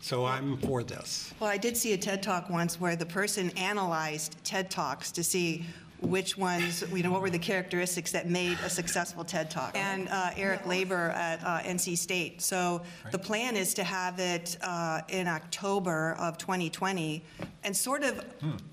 so 0.00 0.24
I'm 0.24 0.56
for 0.58 0.82
this. 0.82 1.34
Well, 1.40 1.50
I 1.50 1.58
did 1.58 1.76
see 1.76 1.92
a 1.92 1.98
TED 1.98 2.22
Talk 2.22 2.48
once 2.48 2.80
where 2.80 2.96
the 2.96 3.06
person 3.06 3.50
analyzed 3.50 4.36
TED 4.44 4.70
Talks 4.70 5.12
to 5.12 5.22
see 5.22 5.66
which 6.02 6.36
ones, 6.36 6.82
you 6.92 7.02
know, 7.02 7.10
what 7.10 7.20
were 7.20 7.30
the 7.30 7.38
characteristics 7.38 8.12
that 8.12 8.28
made 8.28 8.58
a 8.64 8.70
successful 8.70 9.24
TED 9.24 9.50
Talk. 9.50 9.76
And 9.76 10.08
uh, 10.08 10.30
Eric 10.36 10.62
Laber 10.62 11.12
at 11.14 11.42
uh, 11.44 11.60
NC 11.60 11.96
State. 11.98 12.40
So 12.40 12.82
the 13.10 13.18
plan 13.18 13.56
is 13.56 13.74
to 13.74 13.84
have 13.84 14.18
it 14.18 14.56
uh, 14.62 15.02
in 15.08 15.28
October 15.28 16.16
of 16.18 16.38
2020 16.38 17.22
and 17.64 17.76
sort 17.76 18.02
of 18.02 18.24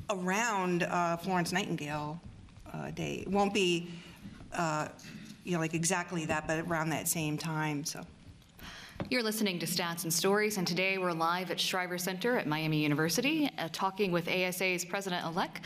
around 0.09 0.83
uh, 0.83 1.17
Florence 1.17 1.51
Nightingale 1.51 2.19
uh, 2.73 2.91
Day. 2.91 3.23
It 3.25 3.27
won't 3.27 3.53
be, 3.53 3.89
uh, 4.53 4.87
you 5.43 5.53
know, 5.53 5.59
like 5.59 5.73
exactly 5.73 6.25
that, 6.25 6.47
but 6.47 6.59
around 6.59 6.89
that 6.89 7.07
same 7.07 7.37
time, 7.37 7.83
so. 7.83 8.05
You're 9.09 9.23
listening 9.23 9.57
to 9.59 9.65
Stats 9.65 10.03
and 10.03 10.13
Stories, 10.13 10.57
and 10.57 10.67
today 10.67 10.97
we're 10.97 11.13
live 11.13 11.49
at 11.49 11.59
Shriver 11.59 11.97
Center 11.97 12.37
at 12.37 12.45
Miami 12.45 12.83
University, 12.83 13.49
uh, 13.57 13.69
talking 13.71 14.11
with 14.11 14.27
ASA's 14.27 14.83
president-elect, 14.83 15.61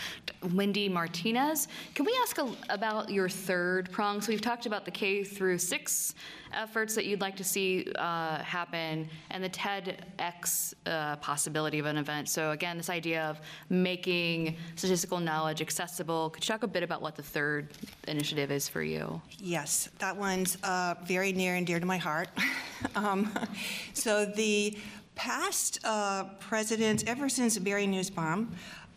Wendy 0.53 0.87
Martinez. 0.87 1.67
Can 1.95 2.05
we 2.05 2.15
ask 2.21 2.37
a, 2.37 2.51
about 2.69 3.09
your 3.09 3.29
third 3.29 3.91
prong? 3.91 4.21
So 4.21 4.31
we've 4.31 4.41
talked 4.41 4.67
about 4.67 4.85
the 4.85 4.91
K 4.91 5.23
through 5.23 5.57
six 5.57 6.13
efforts 6.53 6.93
that 6.95 7.05
you'd 7.05 7.21
like 7.21 7.35
to 7.37 7.43
see 7.43 7.91
uh, 7.95 8.39
happen, 8.39 9.09
and 9.31 9.43
the 9.43 9.49
TEDx 9.49 10.73
uh, 10.85 11.15
possibility 11.17 11.79
of 11.79 11.85
an 11.85 11.97
event. 11.97 12.29
So 12.29 12.51
again, 12.51 12.77
this 12.77 12.89
idea 12.89 13.23
of 13.23 13.39
making 13.69 14.57
statistical 14.75 15.19
knowledge 15.19 15.61
accessible. 15.61 16.29
Could 16.29 16.43
you 16.43 16.53
talk 16.53 16.63
a 16.63 16.67
bit 16.67 16.83
about 16.83 17.01
what 17.01 17.15
the 17.15 17.23
third 17.23 17.69
initiative 18.07 18.51
is 18.51 18.67
for 18.67 18.83
you? 18.83 19.21
Yes, 19.39 19.89
that 19.99 20.15
one's 20.15 20.57
uh, 20.63 20.95
very 21.05 21.31
near 21.31 21.55
and 21.55 21.65
dear 21.65 21.79
to 21.79 21.85
my 21.85 21.97
heart. 21.97 22.29
um, 22.95 23.20
so 23.93 24.25
the 24.25 24.77
past 25.15 25.79
uh, 25.83 26.25
presidents, 26.39 27.03
ever 27.07 27.29
since 27.29 27.57
Barry 27.57 27.87
Nussbaum, 27.87 28.51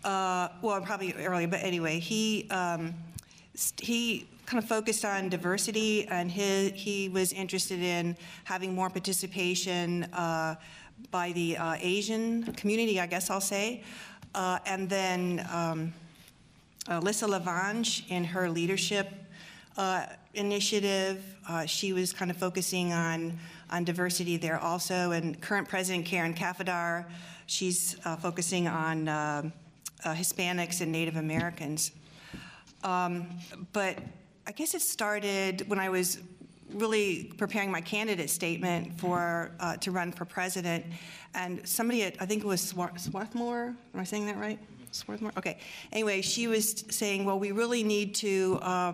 uh, 0.05 0.49
well, 0.63 0.81
probably 0.81 1.15
earlier, 1.15 1.49
but 1.49 1.61
anyway, 1.63 1.99
he 1.99 2.47
um, 2.51 2.95
he 3.79 4.27
kind 4.47 4.63
of 4.63 4.69
focused 4.69 5.05
on 5.05 5.29
diversity, 5.29 6.07
and 6.09 6.31
he 6.31 6.71
he 6.71 7.09
was 7.09 7.33
interested 7.33 7.81
in 7.81 8.17
having 8.45 8.75
more 8.75 8.91
participation 8.91 10.05
uh, 10.13 10.57
by 11.11 11.33
the 11.33 11.57
uh, 11.57 11.77
Asian 11.81 12.45
community, 12.55 13.01
I 13.01 13.07
guess 13.07 13.31
I'll 13.31 13.41
say, 13.41 13.83
uh, 14.35 14.59
and 14.67 14.89
then. 14.89 15.47
Um, 15.53 15.93
Alyssa 16.89 17.27
LaVange, 17.27 18.11
in 18.11 18.25
her 18.25 18.51
leadership 18.51 19.11
uh, 19.79 20.05
initiative, 20.35 21.25
uh, 21.49 21.65
she 21.65 21.95
was 21.95 22.13
kind 22.13 22.31
of 22.31 22.37
focusing 22.37 22.93
on, 22.93 23.39
on 23.75 23.83
diversity 23.83 24.37
there 24.37 24.59
also. 24.59 25.11
And 25.11 25.41
current 25.41 25.69
President 25.69 26.07
Karen 26.07 26.33
Kafadar, 26.33 27.07
she's 27.47 27.97
uh, 28.05 28.15
focusing 28.17 28.69
on 28.69 29.09
uh, 29.09 29.51
uh, 30.05 30.15
Hispanics 30.15 30.81
and 30.81 30.93
Native 30.93 31.17
Americans. 31.17 31.91
Um, 32.85 33.27
but 33.73 33.99
I 34.47 34.53
guess 34.53 34.75
it 34.75 34.83
started 34.83 35.69
when 35.69 35.81
I 35.81 35.89
was 35.89 36.19
really 36.73 37.33
preparing 37.37 37.71
my 37.71 37.81
candidate 37.81 38.31
statement 38.31 38.99
for 39.01 39.51
uh, 39.59 39.77
to 39.79 39.91
run 39.91 40.13
for 40.13 40.25
president, 40.25 40.85
and 41.35 41.67
somebody 41.67 42.03
at 42.03 42.15
I 42.21 42.27
think 42.27 42.45
it 42.45 42.47
was 42.47 42.61
Swar- 42.61 42.97
Swarthmore. 42.97 43.75
Am 43.95 44.01
I 44.01 44.05
saying 44.05 44.27
that 44.27 44.37
right? 44.37 44.59
Swarthmore. 44.93 45.33
Okay. 45.37 45.59
Anyway, 45.93 46.21
she 46.23 46.47
was 46.47 46.85
saying, 46.91 47.25
well, 47.25 47.39
we 47.39 47.51
really 47.53 47.83
need 47.83 48.15
to. 48.17 48.59
Uh, 48.63 48.93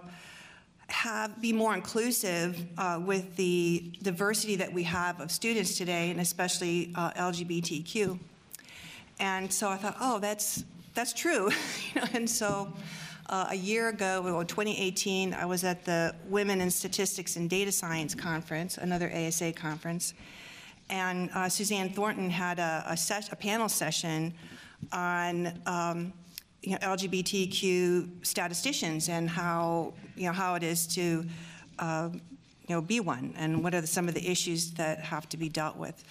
have 0.91 1.41
be 1.41 1.53
more 1.53 1.75
inclusive 1.75 2.67
uh, 2.77 3.01
with 3.05 3.37
the 3.37 3.93
diversity 4.03 4.57
that 4.57 4.73
we 4.73 4.83
have 4.85 5.21
of 5.21 5.31
students 5.31 5.77
today, 5.77 6.11
and 6.11 6.21
especially 6.21 6.93
uh, 6.95 7.11
LGBTQ. 7.13 8.19
And 9.19 9.53
so 9.53 9.69
I 9.69 9.77
thought, 9.77 9.97
oh, 10.01 10.19
that's 10.19 10.65
that's 10.95 11.13
true, 11.13 11.51
you 11.95 12.01
know. 12.01 12.07
And 12.13 12.29
so 12.29 12.73
uh, 13.29 13.49
a 13.51 13.55
year 13.55 13.89
ago, 13.89 14.23
well, 14.23 14.45
2018, 14.45 15.35
I 15.35 15.47
was 15.47 15.65
at 15.65 15.85
the 15.85 16.15
Women 16.27 16.61
in 16.61 16.71
Statistics 16.71 17.37
and 17.37 17.49
Data 17.49 17.71
Science 17.71 18.15
conference, 18.15 18.79
another 18.79 19.13
ASA 19.15 19.53
conference, 19.53 20.15
and 20.89 21.31
uh, 21.35 21.49
Suzanne 21.49 21.91
Thornton 21.91 22.31
had 22.31 22.59
a, 22.59 22.85
a, 22.89 22.97
ses- 22.97 23.31
a 23.33 23.37
panel 23.37 23.69
session 23.69 24.35
on. 24.93 25.61
Um, 25.67 26.13
you 26.63 26.73
know, 26.73 26.79
LGBTQ 26.79 28.27
statisticians 28.27 29.09
and 29.09 29.29
how 29.29 29.95
you 30.17 30.27
know 30.27 30.33
how 30.33 30.55
it 30.55 30.63
is 30.63 30.87
to 30.89 31.25
uh, 31.79 32.11
you 32.13 32.75
know 32.75 32.81
be 32.81 33.01
one 33.01 33.35
and 33.37 33.63
what 33.65 33.75
are 33.75 33.81
the, 33.81 33.87
some 33.87 34.09
of 34.09 34.15
the 34.15 34.31
issues 34.31 34.73
that 34.73 35.01
have 35.01 35.29
to 35.31 35.37
be 35.37 35.49
dealt 35.49 35.77
with. 35.77 36.05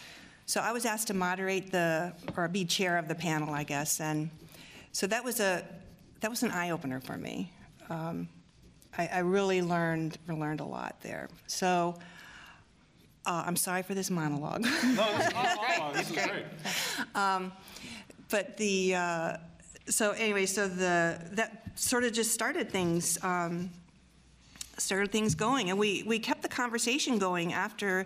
So 0.46 0.62
I 0.62 0.72
was 0.72 0.86
asked 0.86 1.08
to 1.08 1.14
moderate 1.14 1.72
the 1.72 2.14
or 2.36 2.48
be 2.48 2.66
chair 2.66 2.98
of 2.98 3.08
the 3.08 3.16
panel, 3.16 3.54
I 3.54 3.64
guess, 3.64 4.02
and 4.02 4.30
so 4.92 5.06
that 5.08 5.24
was 5.24 5.40
a 5.40 5.64
that 6.22 6.30
was 6.30 6.44
an 6.44 6.52
eye 6.52 6.72
opener 6.72 7.00
for 7.00 7.18
me. 7.18 7.52
Um, 7.90 8.28
I, 8.98 9.08
I 9.14 9.20
really 9.20 9.62
learned 9.62 10.18
learned 10.28 10.60
a 10.60 10.66
lot 10.66 10.98
there. 11.02 11.30
So. 11.48 11.96
Uh, 13.26 13.44
I'm 13.46 13.58
sorry 13.58 13.84
for 13.84 13.94
this 13.94 14.10
monologue. 14.10 14.62
No, 14.62 14.70
this 15.18 15.28
is, 15.28 15.34
oh, 15.36 15.92
this 15.94 16.10
is 16.10 16.16
great. 16.16 16.46
but 18.30 18.58
the 18.58 18.96
uh, 18.96 19.38
so 19.90 20.12
anyway, 20.12 20.46
so 20.46 20.68
the 20.68 21.20
that 21.32 21.64
sort 21.76 22.04
of 22.04 22.14
just 22.14 22.32
started 22.32 22.70
things 22.70 23.22
um, 23.24 23.72
started 24.78 25.12
things 25.12 25.36
going, 25.36 25.70
and 25.70 25.80
we 25.80 26.04
we 26.06 26.20
kept 26.20 26.44
the 26.44 26.48
conversation 26.48 27.18
going 27.18 27.54
after 27.54 28.06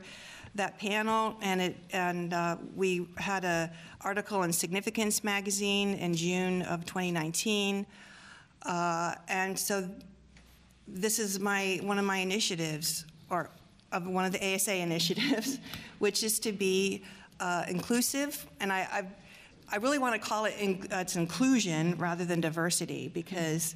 that 0.56 0.80
panel, 0.80 1.36
and 1.42 1.62
it 1.62 1.78
and 1.92 2.34
uh, 2.34 2.56
we 2.76 3.08
had 3.18 3.44
a 3.44 3.70
article 4.02 4.44
in 4.44 4.54
Significance 4.54 5.24
magazine 5.24 5.96
in 5.96 6.16
June 6.16 6.62
of 6.64 6.86
2019, 6.86 7.86
uh, 8.64 9.16
and 9.28 9.58
so 9.60 9.88
this 10.88 11.20
is 11.20 11.40
my 11.40 11.80
one 11.84 12.00
of 12.00 12.06
my 12.06 12.18
initiatives 12.18 13.06
or 13.30 13.50
of 13.92 14.08
one 14.08 14.26
of 14.26 14.32
the 14.32 14.56
ASA 14.56 14.74
initiatives, 14.74 15.60
which 16.00 16.24
is 16.24 16.40
to 16.40 16.54
be 16.54 17.04
uh, 17.42 17.66
inclusive, 17.68 18.48
and 18.62 18.72
I. 18.72 18.88
I've, 18.92 19.23
I 19.74 19.78
really 19.78 19.98
want 19.98 20.14
to 20.14 20.20
call 20.20 20.46
it 20.46 20.54
in, 20.60 20.88
uh, 20.94 20.98
it's 20.98 21.16
inclusion 21.16 21.98
rather 21.98 22.26
than 22.26 22.40
diversity 22.40 23.08
because 23.08 23.76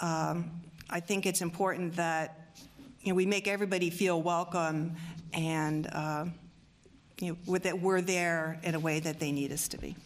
um, 0.00 0.48
I 0.88 1.00
think 1.00 1.26
it's 1.26 1.42
important 1.42 1.96
that 1.96 2.54
you 3.02 3.10
know, 3.10 3.16
we 3.16 3.26
make 3.26 3.48
everybody 3.48 3.90
feel 3.90 4.22
welcome 4.22 4.94
and, 5.32 5.88
uh, 5.88 6.26
you 7.18 7.36
know, 7.48 7.58
that 7.58 7.80
we're 7.80 8.00
there 8.00 8.60
in 8.62 8.76
a 8.76 8.78
way 8.78 9.00
that 9.00 9.18
they 9.18 9.32
need 9.32 9.50
us 9.50 9.66
to 9.66 9.78
be. 9.78 9.96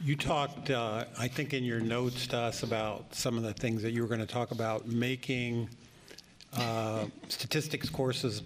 You 0.00 0.16
talked, 0.16 0.70
uh, 0.70 1.04
I 1.18 1.28
think, 1.28 1.52
in 1.52 1.62
your 1.62 1.80
notes 1.80 2.26
to 2.28 2.38
us 2.38 2.62
about 2.62 3.14
some 3.14 3.36
of 3.36 3.42
the 3.42 3.52
things 3.52 3.82
that 3.82 3.90
you 3.90 4.00
were 4.00 4.08
going 4.08 4.20
to 4.20 4.26
talk 4.26 4.52
about, 4.52 4.86
making 4.86 5.68
uh, 6.54 7.04
statistics 7.28 7.90
courses, 7.90 8.40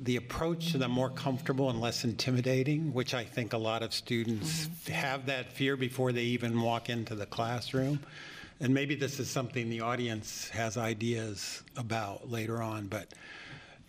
the 0.00 0.16
approach 0.16 0.72
to 0.72 0.78
them 0.78 0.90
more 0.90 1.10
comfortable 1.10 1.70
and 1.70 1.80
less 1.80 2.04
intimidating, 2.04 2.92
which 2.92 3.14
I 3.14 3.24
think 3.24 3.52
a 3.52 3.58
lot 3.58 3.82
of 3.82 3.92
students 3.94 4.66
mm-hmm. 4.66 4.92
have 4.92 5.26
that 5.26 5.52
fear 5.52 5.76
before 5.76 6.12
they 6.12 6.22
even 6.22 6.60
walk 6.60 6.88
into 6.90 7.14
the 7.14 7.26
classroom. 7.26 8.00
And 8.60 8.72
maybe 8.72 8.94
this 8.94 9.20
is 9.20 9.28
something 9.28 9.68
the 9.68 9.82
audience 9.82 10.48
has 10.50 10.76
ideas 10.76 11.62
about 11.76 12.30
later 12.30 12.62
on, 12.62 12.86
but 12.86 13.08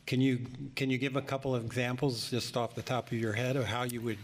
can 0.05 0.21
you, 0.21 0.39
can 0.75 0.89
you 0.89 0.97
give 0.97 1.15
a 1.15 1.21
couple 1.21 1.55
of 1.55 1.65
examples 1.65 2.29
just 2.29 2.55
off 2.57 2.75
the 2.75 2.81
top 2.81 3.07
of 3.07 3.13
your 3.17 3.33
head 3.33 3.55
of 3.55 3.65
how 3.65 3.83
you 3.83 4.01
would 4.01 4.17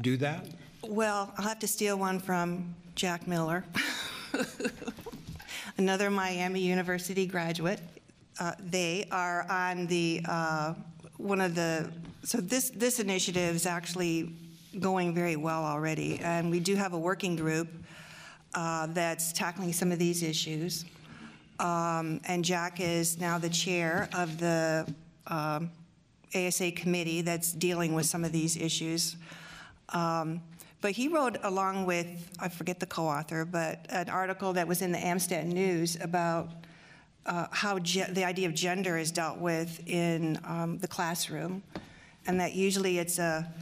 do 0.00 0.16
that? 0.18 0.46
Well, 0.82 1.32
I'll 1.36 1.44
have 1.44 1.58
to 1.60 1.68
steal 1.68 1.98
one 1.98 2.18
from 2.18 2.74
Jack 2.94 3.26
Miller, 3.26 3.64
another 5.78 6.10
Miami 6.10 6.60
University 6.60 7.26
graduate. 7.26 7.80
Uh, 8.38 8.52
they 8.58 9.06
are 9.10 9.46
on 9.50 9.86
the 9.86 10.20
uh, 10.28 10.74
one 11.16 11.40
of 11.40 11.54
the 11.54 11.90
so 12.22 12.38
this 12.38 12.70
this 12.70 13.00
initiative 13.00 13.54
is 13.54 13.66
actually 13.66 14.32
going 14.78 15.14
very 15.14 15.36
well 15.36 15.64
already, 15.64 16.18
and 16.20 16.50
we 16.50 16.60
do 16.60 16.74
have 16.74 16.92
a 16.92 16.98
working 16.98 17.36
group 17.36 17.68
uh, 18.54 18.86
that's 18.86 19.32
tackling 19.32 19.72
some 19.72 19.90
of 19.90 19.98
these 19.98 20.22
issues. 20.22 20.84
Um, 21.58 22.20
and 22.26 22.44
Jack 22.44 22.80
is 22.80 23.18
now 23.18 23.38
the 23.38 23.48
chair 23.48 24.08
of 24.14 24.38
the 24.38 24.92
um, 25.26 25.70
ASA 26.34 26.72
committee 26.72 27.22
that's 27.22 27.52
dealing 27.52 27.94
with 27.94 28.06
some 28.06 28.24
of 28.24 28.32
these 28.32 28.56
issues. 28.56 29.16
Um, 29.90 30.42
but 30.82 30.92
he 30.92 31.08
wrote, 31.08 31.38
along 31.42 31.86
with, 31.86 32.30
I 32.38 32.48
forget 32.48 32.80
the 32.80 32.86
co 32.86 33.06
author, 33.06 33.44
but 33.44 33.86
an 33.88 34.10
article 34.10 34.52
that 34.52 34.68
was 34.68 34.82
in 34.82 34.92
the 34.92 34.98
Amstat 34.98 35.46
News 35.46 35.96
about 36.00 36.50
uh, 37.26 37.46
how 37.50 37.78
the 37.78 38.24
idea 38.24 38.48
of 38.48 38.54
gender 38.54 38.96
is 38.96 39.10
dealt 39.10 39.38
with 39.38 39.86
in 39.86 40.38
um, 40.44 40.78
the 40.78 40.88
classroom, 40.88 41.62
and 42.26 42.40
that 42.40 42.54
usually 42.54 42.98
it's 42.98 43.18
a 43.18 43.52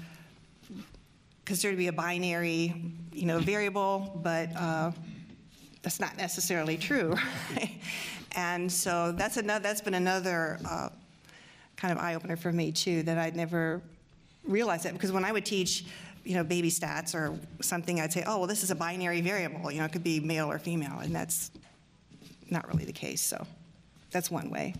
considered 1.44 1.72
to 1.72 1.78
be 1.78 1.88
a 1.88 1.92
binary, 1.92 2.74
you 3.12 3.26
know, 3.26 3.38
variable, 3.38 4.18
but 4.22 4.48
uh, 4.56 4.90
that's 5.82 6.00
not 6.00 6.16
necessarily 6.16 6.76
true. 6.76 7.14
and 8.36 8.70
so 8.70 9.12
that's 9.12 9.36
another. 9.36 9.62
That's 9.62 9.80
been 9.80 9.94
another 9.94 10.58
uh, 10.68 10.88
kind 11.76 11.92
of 11.92 11.98
eye 11.98 12.14
opener 12.14 12.36
for 12.36 12.52
me 12.52 12.72
too. 12.72 13.02
That 13.02 13.18
I'd 13.18 13.36
never 13.36 13.82
realized 14.44 14.84
that 14.84 14.92
because 14.92 15.12
when 15.12 15.24
I 15.24 15.32
would 15.32 15.44
teach, 15.44 15.84
you 16.24 16.34
know, 16.34 16.44
baby 16.44 16.70
stats 16.70 17.14
or 17.14 17.38
something, 17.60 18.00
I'd 18.00 18.12
say, 18.12 18.24
oh, 18.26 18.38
well, 18.38 18.46
this 18.46 18.62
is 18.62 18.70
a 18.70 18.74
binary 18.74 19.20
variable. 19.20 19.70
You 19.70 19.80
know, 19.80 19.86
it 19.86 19.92
could 19.92 20.04
be 20.04 20.20
male 20.20 20.50
or 20.50 20.58
female, 20.58 20.98
and 21.00 21.14
that's 21.14 21.50
not 22.54 22.66
really 22.72 22.86
the 22.86 22.92
case. 22.92 23.20
So 23.20 23.46
that's 24.10 24.30
one 24.30 24.48
way. 24.48 24.74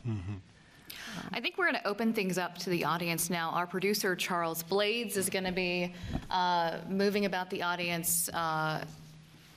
I 1.33 1.41
think 1.41 1.59
we're 1.59 1.67
going 1.67 1.81
to 1.81 1.87
open 1.87 2.13
things 2.13 2.39
up 2.39 2.57
to 2.59 2.71
the 2.71 2.85
audience 2.85 3.29
now. 3.29 3.51
Our 3.51 3.67
producer, 3.67 4.17
Charles 4.17 4.63
Blades, 4.63 5.17
is 5.17 5.29
going 5.29 5.45
to 5.45 5.53
be 5.53 5.93
uh, 6.31 6.79
moving 6.89 7.27
about 7.27 7.51
the 7.51 7.63
audience 7.63 8.29
uh, 8.31 8.85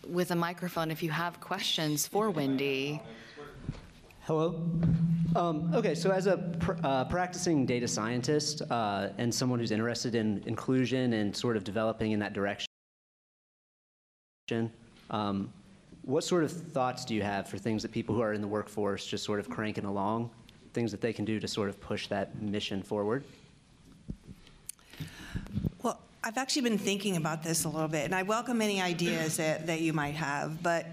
with 0.07 0.31
a 0.31 0.35
microphone 0.35 0.91
if 0.91 1.01
you 1.01 1.11
have 1.11 1.39
questions 1.39 2.05
for 2.07 2.29
Wendy. 2.29 3.01
Hello. 4.21 4.61
Um, 5.35 5.73
okay, 5.73 5.95
so 5.95 6.11
as 6.11 6.27
a 6.27 6.37
pr- 6.59 6.73
uh, 6.83 7.05
practicing 7.05 7.65
data 7.65 7.87
scientist 7.87 8.61
uh, 8.69 9.09
and 9.17 9.33
someone 9.33 9.59
who's 9.59 9.71
interested 9.71 10.15
in 10.15 10.43
inclusion 10.45 11.13
and 11.13 11.35
sort 11.35 11.55
of 11.55 11.63
developing 11.63 12.11
in 12.11 12.19
that 12.19 12.33
direction, 12.33 12.67
um, 15.09 15.51
what 16.07 16.23
sort 16.23 16.45
of 16.45 16.51
thoughts 16.51 17.03
do 17.03 17.13
you 17.13 17.21
have 17.21 17.49
for 17.49 17.57
things 17.57 17.81
that 17.81 17.91
people 17.91 18.15
who 18.15 18.21
are 18.21 18.31
in 18.31 18.39
the 18.39 18.47
workforce 18.47 19.05
just 19.05 19.25
sort 19.25 19.41
of 19.41 19.49
cranking 19.49 19.83
along, 19.83 20.29
things 20.73 20.89
that 20.91 21.01
they 21.01 21.11
can 21.11 21.25
do 21.25 21.37
to 21.37 21.47
sort 21.49 21.67
of 21.67 21.79
push 21.81 22.07
that 22.07 22.41
mission 22.41 22.81
forward? 22.81 23.25
Well, 25.83 25.99
I've 26.23 26.37
actually 26.37 26.61
been 26.61 26.77
thinking 26.77 27.17
about 27.17 27.43
this 27.43 27.65
a 27.65 27.69
little 27.69 27.89
bit, 27.89 28.05
and 28.05 28.15
I 28.15 28.23
welcome 28.23 28.61
any 28.61 28.81
ideas 28.81 29.35
that, 29.35 29.67
that 29.67 29.81
you 29.81 29.91
might 29.91 30.15
have. 30.15 30.63
But 30.63 30.85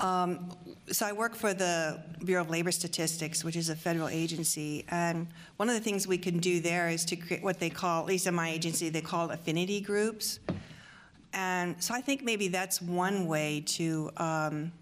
um, 0.00 0.50
so 0.90 1.06
I 1.06 1.12
work 1.12 1.36
for 1.36 1.54
the 1.54 2.02
Bureau 2.24 2.42
of 2.42 2.50
Labor 2.50 2.72
Statistics, 2.72 3.44
which 3.44 3.54
is 3.54 3.68
a 3.68 3.76
federal 3.76 4.08
agency, 4.08 4.84
and 4.88 5.28
one 5.58 5.68
of 5.68 5.76
the 5.76 5.80
things 5.80 6.08
we 6.08 6.18
can 6.18 6.40
do 6.40 6.58
there 6.58 6.88
is 6.88 7.04
to 7.04 7.14
create 7.14 7.44
what 7.44 7.60
they 7.60 7.70
call, 7.70 8.00
at 8.00 8.08
least 8.08 8.26
in 8.26 8.34
my 8.34 8.50
agency, 8.50 8.88
they 8.88 9.00
call 9.00 9.30
affinity 9.30 9.80
groups. 9.80 10.40
And 11.32 11.82
so 11.82 11.94
I 11.94 12.00
think 12.00 12.22
maybe 12.22 12.48
that's 12.48 12.82
one 12.82 13.26
way 13.26 13.62
to. 13.66 14.10
Um, 14.16 14.72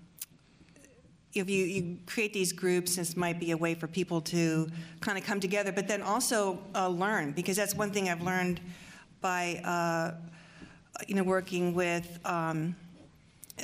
if 1.34 1.48
you, 1.48 1.64
you 1.66 1.98
create 2.06 2.32
these 2.32 2.52
groups, 2.52 2.96
this 2.96 3.16
might 3.16 3.38
be 3.38 3.52
a 3.52 3.56
way 3.56 3.74
for 3.74 3.87
people 3.87 4.20
to 4.22 4.68
kind 5.00 5.18
of 5.18 5.24
come 5.24 5.38
together, 5.38 5.70
but 5.70 5.87
then 5.87 6.02
also 6.02 6.58
uh, 6.74 6.88
learn, 6.88 7.32
because 7.32 7.56
that's 7.56 7.74
one 7.74 7.90
thing 7.90 8.08
I've 8.08 8.22
learned 8.22 8.61
by, 9.20 9.61
uh, 9.64 10.14
you 11.06 11.14
know, 11.14 11.22
working 11.22 11.74
with 11.74 12.18
um, 12.24 12.74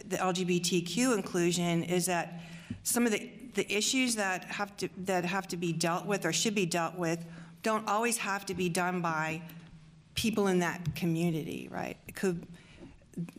the 0.08 0.16
LGBTQ 0.16 1.14
inclusion 1.14 1.82
is 1.82 2.06
that 2.06 2.40
some 2.82 3.06
of 3.06 3.12
the, 3.12 3.30
the 3.54 3.72
issues 3.72 4.14
that 4.16 4.44
have 4.44 4.76
to 4.76 4.88
that 4.98 5.24
have 5.24 5.48
to 5.48 5.56
be 5.56 5.72
dealt 5.72 6.06
with 6.06 6.24
or 6.26 6.32
should 6.32 6.54
be 6.54 6.66
dealt 6.66 6.96
with 6.96 7.24
don't 7.62 7.86
always 7.88 8.18
have 8.18 8.44
to 8.46 8.54
be 8.54 8.68
done 8.68 9.00
by 9.00 9.40
people 10.14 10.48
in 10.48 10.58
that 10.58 10.94
community, 10.94 11.68
right? 11.70 11.96
It 12.06 12.14
could 12.14 12.46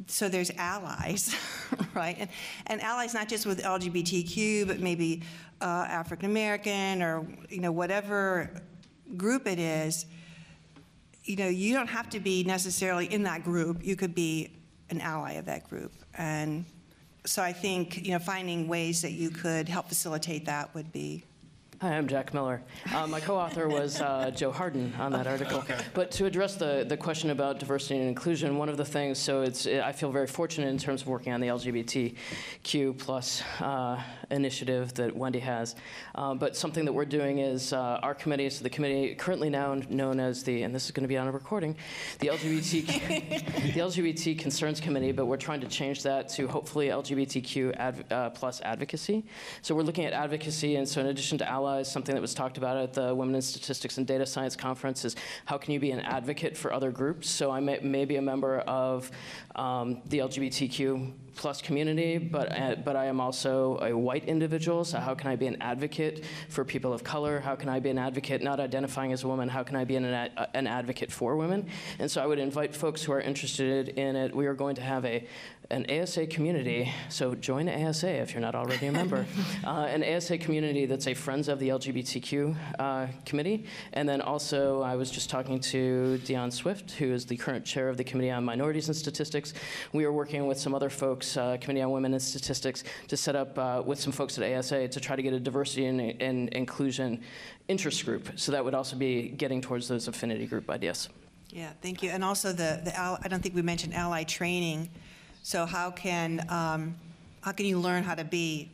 so 0.08 0.30
there's 0.30 0.52
allies, 0.52 1.36
right? 1.94 2.16
And, 2.20 2.30
and 2.68 2.82
allies 2.82 3.14
not 3.14 3.28
just 3.28 3.46
with 3.46 3.62
LGBTQ, 3.64 4.68
but 4.68 4.80
maybe 4.80 5.24
uh, 5.62 5.86
African 5.90 6.30
American 6.30 7.02
or 7.02 7.26
you 7.50 7.62
know 7.62 7.72
whatever 7.72 8.62
group 9.18 9.48
it 9.48 9.60
is. 9.60 10.06
You 11.24 11.38
know, 11.38 11.48
you 11.48 11.74
don't 11.74 11.88
have 11.88 12.10
to 12.12 12.20
be 12.20 12.44
necessarily 12.44 13.12
in 13.12 13.24
that 13.24 13.44
group. 13.44 13.84
You 13.84 13.96
could 13.96 14.14
be 14.14 14.52
an 14.90 15.02
ally 15.02 15.34
of 15.34 15.46
that 15.46 15.68
group, 15.70 15.92
and 16.14 16.66
so 17.26 17.42
I 17.42 17.54
think 17.54 18.06
you 18.06 18.12
know 18.12 18.20
finding 18.20 18.68
ways 18.68 19.02
that 19.02 19.12
you 19.12 19.30
could 19.30 19.68
help 19.68 19.88
facilitate 19.88 20.46
that 20.46 20.74
would 20.76 20.92
be 20.92 21.24
Hi, 21.86 21.95
I'm 21.95 22.08
Jack 22.08 22.34
Miller. 22.34 22.63
Uh, 22.95 23.06
my 23.06 23.19
co-author 23.19 23.67
was 23.67 24.02
uh, 24.02 24.32
Jo 24.32 24.52
Hardin 24.52 24.91
on 24.98 25.12
that 25.12 25.28
article. 25.28 25.63
But 25.93 26.10
to 26.13 26.26
address 26.26 26.56
the, 26.56 26.84
the 26.89 26.98
question 26.98 27.30
about 27.30 27.60
diversity 27.60 28.00
and 28.00 28.10
inclusion, 28.10 28.58
one 28.58 28.69
of 28.69 28.78
the 28.78 28.84
things, 28.84 29.19
so 29.19 29.43
it's 29.43 29.67
I 29.67 29.91
feel 29.91 30.12
very 30.12 30.26
fortunate 30.26 30.69
in 30.69 30.80
terms 30.80 31.04
of 31.04 31.08
working 31.08 31.32
on 31.32 31.41
the 31.41 31.48
LGBTQ 31.48 32.98
plus 32.98 33.43
uh, 33.62 34.02
initiative 34.32 34.95
that 34.95 35.15
Wendy 35.15 35.38
has. 35.38 35.76
Uh, 36.15 36.34
but 36.34 36.58
something 36.58 36.86
that 36.86 36.91
we're 36.91 37.06
doing 37.06 37.38
is 37.38 37.71
uh, 37.71 38.00
our 38.02 38.15
committee, 38.15 38.50
so 38.50 38.63
the 38.63 38.69
committee 38.71 39.13
currently 39.13 39.52
now 39.52 39.76
known 39.88 40.19
as 40.19 40.41
the, 40.41 40.63
and 40.63 40.74
this 40.74 40.86
is 40.86 40.91
going 40.91 41.04
to 41.04 41.08
be 41.08 41.17
on 41.17 41.28
a 41.28 41.32
recording, 41.32 41.76
the 42.17 42.30
LGBT 42.30 43.74
the 43.76 43.80
LGBT 43.80 44.39
Concerns 44.39 44.80
Committee, 44.80 45.12
but 45.12 45.28
we're 45.28 45.38
trying 45.38 45.62
to 45.62 45.67
change 45.67 46.02
that 46.02 46.30
to 46.30 46.48
hopefully 46.48 46.88
LGBTQ 46.88 47.76
adv- 47.78 48.12
uh, 48.12 48.32
plus 48.32 48.60
advocacy. 48.62 49.24
So 49.62 49.76
we're 49.76 49.84
looking 49.84 50.06
at 50.06 50.13
advocacy, 50.13 50.78
and 50.78 50.89
so 50.89 51.00
in 51.00 51.06
addition 51.08 51.38
to 51.38 51.48
allies, 51.48 51.75
something 51.84 52.14
that 52.16 52.22
was 52.22 52.34
talked 52.34 52.58
about 52.58 52.78
at 52.78 52.94
the 52.94 53.14
Women 53.14 53.36
in 53.36 53.42
Statistics 53.42 53.98
and 53.98 54.08
Data 54.08 54.26
Science 54.26 54.56
Conference 54.56 55.06
is 55.06 55.16
how 55.46 55.58
can 55.58 55.74
you 55.74 55.80
be 55.80 55.92
an 55.92 56.00
advocate 56.02 56.56
for 56.56 56.74
other 56.74 56.92
groups? 56.92 57.30
So 57.30 57.52
I 57.52 57.60
may, 57.60 57.80
may 57.80 58.06
be 58.06 58.16
a 58.18 58.22
member 58.22 58.60
of 58.60 59.12
um, 59.56 60.02
the 60.06 60.20
LGBTQ 60.20 61.12
plus 61.36 61.62
community, 61.62 62.17
but 62.17 62.52
uh, 62.52 62.76
but 62.84 62.95
I 62.95 63.06
am 63.06 63.19
also 63.19 63.80
a 63.82 63.95
white 63.95 64.26
individual. 64.26 64.84
So 64.86 65.00
how 65.00 65.15
can 65.15 65.30
I 65.30 65.36
be 65.36 65.48
an 65.48 65.58
advocate 65.62 66.24
for 66.50 66.63
people 66.63 66.93
of 66.93 67.04
color? 67.04 67.39
How 67.39 67.56
can 67.56 67.69
I 67.69 67.80
be 67.80 67.89
an 67.89 67.98
advocate 67.98 68.41
not 68.41 68.60
identifying 68.60 69.12
as 69.12 69.24
a 69.24 69.28
woman? 69.28 69.50
How 69.50 69.63
can 69.63 69.76
I 69.76 69.84
be 69.84 69.95
an 69.95 70.06
ad- 70.06 70.50
an 70.54 70.67
advocate 70.67 71.12
for 71.12 71.36
women? 71.36 71.67
And 72.00 72.10
so 72.10 72.21
I 72.21 72.26
would 72.26 72.39
invite 72.39 72.76
folks 72.76 73.04
who 73.04 73.12
are 73.12 73.21
interested 73.21 73.89
in 73.89 74.15
it. 74.15 74.36
We 74.36 74.48
are 74.48 74.54
going 74.54 74.76
to 74.76 74.82
have 74.82 75.06
a 75.06 75.28
an 75.71 75.86
ASA 75.89 76.28
community. 76.28 76.91
So 77.10 77.36
join 77.36 77.67
ASA 77.67 78.10
if 78.10 78.34
you're 78.34 78.41
not 78.41 78.56
already 78.56 78.88
a 78.88 78.91
member. 78.91 79.26
uh, 79.65 79.88
an 79.89 80.04
ASA 80.04 80.38
community 80.38 80.86
that's 80.86 81.08
a 81.08 81.13
Friends 81.13 81.48
of 81.48 81.60
the 81.60 81.69
LGBTQ 81.69 82.56
uh, 82.78 83.08
committee. 83.26 83.65
And 83.93 84.08
then 84.08 84.21
also, 84.21 84.82
I 84.82 84.95
was 84.95 85.10
just 85.10 85.30
talking 85.30 85.60
to 85.62 86.19
Dion 86.19 86.52
Swift, 86.52 86.91
who 86.91 87.12
is 87.12 87.26
the 87.26 87.38
current 87.38 87.65
chair 87.65 87.89
of 87.89 87.98
the 87.98 88.04
Committee 88.04 88.32
on 88.32 88.43
Minorities 88.43 88.88
and 88.89 88.95
Statistics. 88.95 89.54
We 89.91 90.06
are 90.06 90.12
working 90.12 90.45
with 90.45 90.60
some 90.60 90.76
other 90.76 90.89
folks, 90.89 91.25
uh, 91.38 91.58
Committee 91.60 91.82
on 91.82 91.92
Women 91.92 92.14
and 92.14 92.22
Statistics, 92.22 92.84
to 93.08 93.18
set 93.18 93.36
up 93.36 93.58
uh, 93.58 93.82
with 93.86 94.00
some 94.00 94.14
folks 94.14 94.38
at 94.38 94.58
ASA 94.58 94.88
to 94.88 95.00
try 95.00 95.16
to 95.16 95.22
get 95.22 95.34
a 95.34 95.40
diversity 95.40 95.86
and, 95.86 96.00
and 96.22 96.50
inclusion 96.50 97.22
interest 97.68 98.06
group. 98.06 98.30
So 98.36 98.52
that 98.52 98.64
would 98.64 98.74
also 98.74 98.96
be 98.96 99.30
getting 99.30 99.62
towards 99.62 99.88
those 99.88 100.08
affinity 100.08 100.46
group 100.46 100.70
ideas. 100.70 101.10
Yeah, 101.50 101.72
thank 101.82 102.04
you. 102.04 102.10
And 102.10 102.24
also 102.24 102.50
the, 102.50 102.82
the 102.84 103.00
I 103.00 103.28
don't 103.30 103.42
think 103.42 103.56
we 103.56 103.62
mentioned 103.62 103.94
ally 103.94 104.24
training. 104.24 104.90
So 105.42 105.66
how 105.66 105.92
can, 105.92 106.46
um, 106.50 106.96
how 107.42 107.52
can 107.52 107.66
you 107.66 107.80
learn 107.80 108.04
how 108.04 108.16
to 108.16 108.24
be, 108.24 108.72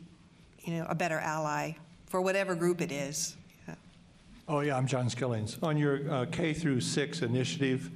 you 0.64 0.74
know, 0.74 0.86
a 0.88 0.94
better 0.94 1.18
ally 1.18 1.72
for 2.06 2.20
whatever 2.20 2.54
group 2.54 2.80
it 2.80 2.90
is? 2.90 3.36
Yeah. 3.68 3.74
Oh, 4.48 4.60
yeah, 4.60 4.76
I'm 4.76 4.86
John 4.86 5.08
Skillings. 5.08 5.58
On 5.62 5.76
your 5.76 6.10
uh, 6.10 6.26
K 6.32 6.52
through 6.52 6.80
6 6.80 7.22
initiative 7.22 7.90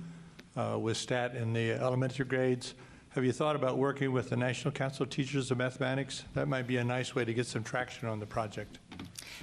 uh, 0.56 0.78
with 0.80 0.96
STAT 0.96 1.34
in 1.34 1.52
the 1.52 1.72
elementary 1.72 2.24
grades, 2.24 2.74
have 3.16 3.24
you 3.24 3.32
thought 3.32 3.56
about 3.56 3.78
working 3.78 4.12
with 4.12 4.28
the 4.28 4.36
National 4.36 4.70
Council 4.70 5.04
of 5.04 5.08
Teachers 5.08 5.50
of 5.50 5.56
Mathematics? 5.56 6.24
That 6.34 6.48
might 6.48 6.66
be 6.66 6.76
a 6.76 6.84
nice 6.84 7.14
way 7.14 7.24
to 7.24 7.32
get 7.32 7.46
some 7.46 7.64
traction 7.64 8.08
on 8.08 8.20
the 8.20 8.26
project. 8.26 8.78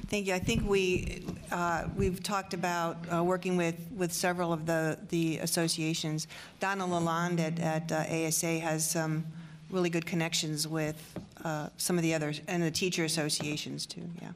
Thank 0.10 0.28
you. 0.28 0.36
I 0.36 0.40
think 0.40 0.70
we, 0.70 1.26
uh, 1.52 1.86
we've 1.96 2.22
talked 2.22 2.54
about 2.54 2.98
uh, 3.12 3.24
working 3.24 3.58
with, 3.58 3.76
with 3.96 4.14
several 4.14 4.54
of 4.54 4.68
the, 4.68 5.00
the 5.10 5.40
associations. 5.40 6.28
Donna 6.60 6.86
LaLonde 6.86 7.40
at, 7.40 7.60
at 7.60 7.92
uh, 7.92 8.28
ASA 8.28 8.60
has 8.60 8.88
some 8.88 9.26
really 9.72 9.90
good 9.90 10.06
connections 10.06 10.68
with 10.68 11.20
uh, 11.44 11.70
some 11.78 11.98
of 11.98 12.04
the 12.04 12.14
others, 12.14 12.42
and 12.48 12.62
the 12.62 12.70
teacher 12.70 13.06
associations, 13.06 13.88
too, 13.88 14.08
yeah. 14.22 14.30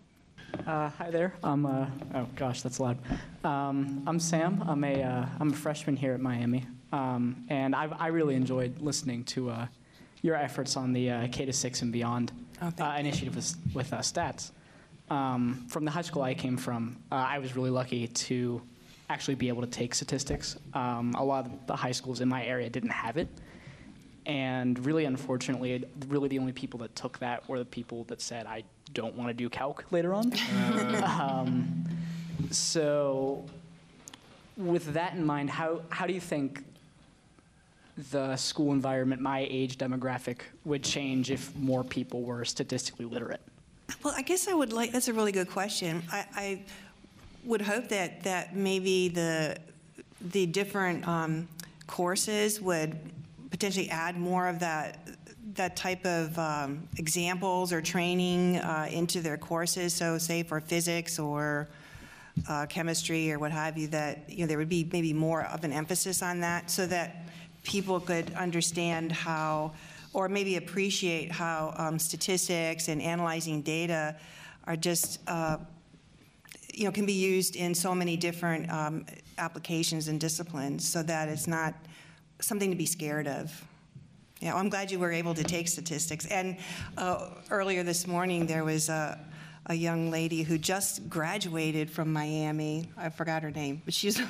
Uh, 0.65 0.89
hi 0.89 1.11
there. 1.11 1.35
I'm 1.43 1.65
uh, 1.67 1.85
oh 2.15 2.27
gosh, 2.35 2.63
that's 2.63 2.79
loud. 2.79 2.97
Um, 3.43 4.01
I'm 4.07 4.19
Sam. 4.19 4.63
I'm 4.65 4.83
a 4.83 5.03
uh, 5.03 5.25
I'm 5.39 5.51
a 5.51 5.55
freshman 5.55 5.95
here 5.95 6.13
at 6.13 6.19
Miami, 6.19 6.65
um, 6.91 7.45
and 7.49 7.75
I've, 7.75 7.93
I 7.93 8.07
really 8.07 8.35
enjoyed 8.35 8.79
listening 8.79 9.23
to 9.25 9.49
uh, 9.49 9.67
your 10.21 10.35
efforts 10.35 10.77
on 10.77 10.93
the 10.93 11.11
uh, 11.11 11.27
K 11.31 11.45
to 11.45 11.53
six 11.53 11.81
and 11.81 11.91
beyond 11.91 12.31
Oh, 12.61 12.71
uh, 12.79 12.95
initiative 12.97 13.35
with, 13.35 13.55
with 13.73 13.93
uh, 13.93 13.99
stats. 13.99 14.51
Um, 15.09 15.65
from 15.69 15.85
the 15.85 15.91
high 15.91 16.01
school 16.01 16.23
I 16.23 16.33
came 16.33 16.57
from, 16.57 16.97
uh, 17.11 17.15
I 17.15 17.37
was 17.37 17.55
really 17.55 17.69
lucky 17.69 18.07
to 18.07 18.61
actually 19.09 19.35
be 19.35 19.47
able 19.47 19.61
to 19.61 19.67
take 19.67 19.93
statistics. 19.93 20.57
Um, 20.73 21.13
a 21.17 21.23
lot 21.23 21.45
of 21.45 21.67
the 21.67 21.75
high 21.75 21.91
schools 21.91 22.19
in 22.19 22.27
my 22.27 22.43
area 22.43 22.69
didn't 22.69 22.89
have 22.89 23.17
it. 23.17 23.27
And 24.25 24.83
really, 24.85 25.05
unfortunately, 25.05 25.85
really 26.07 26.27
the 26.27 26.39
only 26.39 26.51
people 26.51 26.79
that 26.79 26.93
took 26.95 27.19
that 27.19 27.47
were 27.47 27.59
the 27.59 27.65
people 27.65 28.03
that 28.05 28.21
said, 28.21 28.45
I 28.45 28.63
don't 28.93 29.15
want 29.15 29.29
to 29.29 29.33
do 29.33 29.49
calc 29.49 29.85
later 29.91 30.13
on. 30.13 30.33
um, 31.03 31.85
so, 32.51 33.45
with 34.57 34.93
that 34.93 35.13
in 35.13 35.25
mind, 35.25 35.49
how, 35.49 35.81
how 35.89 36.05
do 36.05 36.13
you 36.13 36.19
think 36.19 36.63
the 38.11 38.35
school 38.35 38.71
environment, 38.73 39.21
my 39.21 39.47
age 39.49 39.77
demographic, 39.77 40.41
would 40.65 40.83
change 40.83 41.31
if 41.31 41.55
more 41.55 41.83
people 41.83 42.21
were 42.21 42.45
statistically 42.45 43.05
literate? 43.05 43.41
Well, 44.03 44.13
I 44.15 44.21
guess 44.21 44.47
I 44.47 44.53
would 44.53 44.73
like, 44.73 44.91
that's 44.91 45.07
a 45.07 45.13
really 45.13 45.31
good 45.31 45.49
question. 45.49 46.03
I, 46.11 46.25
I 46.35 46.61
would 47.43 47.61
hope 47.61 47.87
that, 47.89 48.23
that 48.23 48.55
maybe 48.55 49.07
the, 49.07 49.57
the 50.21 50.45
different 50.45 51.07
um, 51.07 51.47
courses 51.87 52.61
would 52.61 52.97
potentially 53.49 53.89
add 53.89 54.17
more 54.17 54.47
of 54.47 54.59
that, 54.59 55.07
that 55.55 55.75
type 55.75 56.05
of 56.05 56.37
um, 56.37 56.87
examples 56.97 57.71
or 57.71 57.81
training 57.81 58.57
uh, 58.57 58.87
into 58.91 59.21
their 59.21 59.37
courses. 59.37 59.93
So 59.93 60.17
say 60.17 60.43
for 60.43 60.59
physics 60.59 61.17
or 61.17 61.67
uh, 62.47 62.67
chemistry 62.67 63.31
or 63.31 63.39
what 63.39 63.51
have 63.51 63.77
you, 63.77 63.87
that, 63.87 64.29
you 64.29 64.41
know, 64.41 64.47
there 64.47 64.57
would 64.57 64.69
be 64.69 64.87
maybe 64.91 65.13
more 65.13 65.43
of 65.45 65.63
an 65.63 65.71
emphasis 65.71 66.21
on 66.21 66.41
that 66.41 66.69
so 66.69 66.85
that 66.85 67.23
people 67.67 67.99
could 67.99 68.33
understand 68.33 69.11
how, 69.11 69.73
or 70.13 70.29
maybe 70.29 70.55
appreciate 70.55 71.31
how 71.31 71.73
um, 71.77 71.99
statistics 71.99 72.87
and 72.87 73.01
analyzing 73.01 73.61
data 73.61 74.15
are 74.65 74.77
just, 74.77 75.19
uh, 75.27 75.57
you 76.73 76.85
know, 76.85 76.91
can 76.91 77.05
be 77.05 77.13
used 77.13 77.55
in 77.55 77.75
so 77.75 77.93
many 77.93 78.15
different 78.15 78.71
um, 78.71 79.05
applications 79.37 80.07
and 80.07 80.19
disciplines 80.19 80.87
so 80.87 81.03
that 81.03 81.27
it's 81.27 81.45
not 81.45 81.73
something 82.39 82.71
to 82.71 82.77
be 82.77 82.85
scared 82.85 83.27
of. 83.27 83.65
Yeah, 84.39 84.55
I'm 84.55 84.69
glad 84.69 84.89
you 84.91 84.99
were 84.99 85.11
able 85.11 85.33
to 85.33 85.43
take 85.43 85.67
statistics. 85.67 86.25
And 86.27 86.57
uh, 86.97 87.31
earlier 87.49 87.83
this 87.83 88.07
morning, 88.07 88.45
there 88.45 88.63
was 88.63 88.87
a, 88.87 89.19
a 89.67 89.75
young 89.75 90.09
lady 90.09 90.43
who 90.43 90.57
just 90.57 91.09
graduated 91.09 91.91
from 91.91 92.11
Miami. 92.11 92.89
I 92.97 93.09
forgot 93.09 93.43
her 93.43 93.51
name, 93.51 93.81
but 93.85 93.93
she's. 93.93 94.19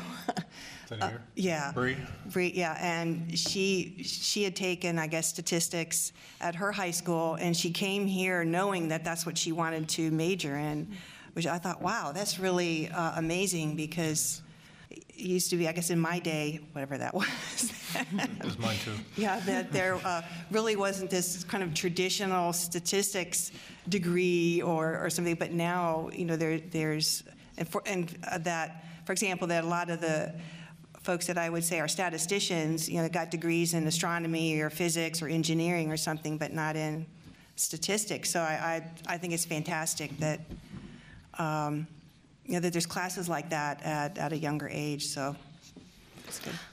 Here? 0.89 1.21
Yeah. 1.35 1.71
Bree? 1.73 1.97
Bree, 2.27 2.53
yeah, 2.55 2.77
and 2.79 3.37
she, 3.37 4.01
she 4.03 4.43
had 4.43 4.55
taken, 4.55 4.97
I 4.97 5.07
guess, 5.07 5.27
statistics 5.27 6.13
at 6.39 6.55
her 6.55 6.71
high 6.71 6.91
school, 6.91 7.35
and 7.35 7.55
she 7.55 7.71
came 7.71 8.07
here 8.07 8.45
knowing 8.45 8.87
that 8.87 9.03
that's 9.03 9.25
what 9.25 9.37
she 9.37 9.51
wanted 9.51 9.89
to 9.89 10.09
major 10.11 10.55
in, 10.55 10.87
which 11.33 11.45
I 11.45 11.57
thought, 11.57 11.81
wow, 11.81 12.13
that's 12.13 12.39
really 12.39 12.89
uh, 12.89 13.13
amazing, 13.17 13.75
because 13.75 14.41
it 14.89 15.03
used 15.17 15.49
to 15.49 15.57
be, 15.57 15.67
I 15.67 15.73
guess, 15.73 15.89
in 15.89 15.99
my 15.99 16.19
day, 16.19 16.61
whatever 16.71 16.97
that 16.97 17.13
was. 17.13 17.73
It 17.93 18.45
was 18.45 18.57
mine, 18.57 18.77
too. 18.85 18.93
Yeah, 19.17 19.41
that 19.41 19.73
there 19.73 19.95
uh, 19.95 20.21
really 20.51 20.77
wasn't 20.77 21.09
this 21.09 21.43
kind 21.43 21.63
of 21.63 21.73
traditional 21.73 22.53
statistics 22.53 23.51
degree 23.89 24.61
or, 24.61 24.97
or 24.97 25.09
something, 25.09 25.35
but 25.35 25.51
now, 25.51 26.09
you 26.13 26.25
know, 26.25 26.35
there, 26.35 26.59
there's, 26.59 27.23
and, 27.57 27.67
for, 27.67 27.81
and 27.85 28.17
uh, 28.29 28.37
that, 28.39 28.85
for 29.05 29.11
example, 29.11 29.47
that 29.47 29.63
a 29.63 29.67
lot 29.67 29.89
of 29.89 30.01
the 30.01 30.33
folks 31.03 31.27
that 31.27 31.37
I 31.37 31.49
would 31.49 31.63
say 31.63 31.79
are 31.79 31.87
statisticians, 31.87 32.89
you 32.89 33.01
know, 33.01 33.07
got 33.07 33.31
degrees 33.31 33.73
in 33.73 33.87
astronomy 33.87 34.59
or 34.59 34.69
physics 34.69 35.21
or 35.21 35.27
engineering 35.27 35.89
or 35.89 35.97
something, 35.97 36.37
but 36.37 36.51
not 36.51 36.75
in 36.75 37.05
statistics. 37.55 38.29
So 38.29 38.41
I, 38.41 38.83
I, 39.07 39.13
I 39.13 39.17
think 39.17 39.33
it's 39.33 39.45
fantastic 39.45 40.17
that, 40.19 40.41
um, 41.39 41.87
you 42.45 42.53
know, 42.53 42.59
that 42.59 42.73
there's 42.73 42.85
classes 42.85 43.29
like 43.29 43.49
that 43.49 43.81
at, 43.83 44.17
at 44.17 44.33
a 44.33 44.37
younger 44.37 44.67
age, 44.69 45.05
so 45.05 45.35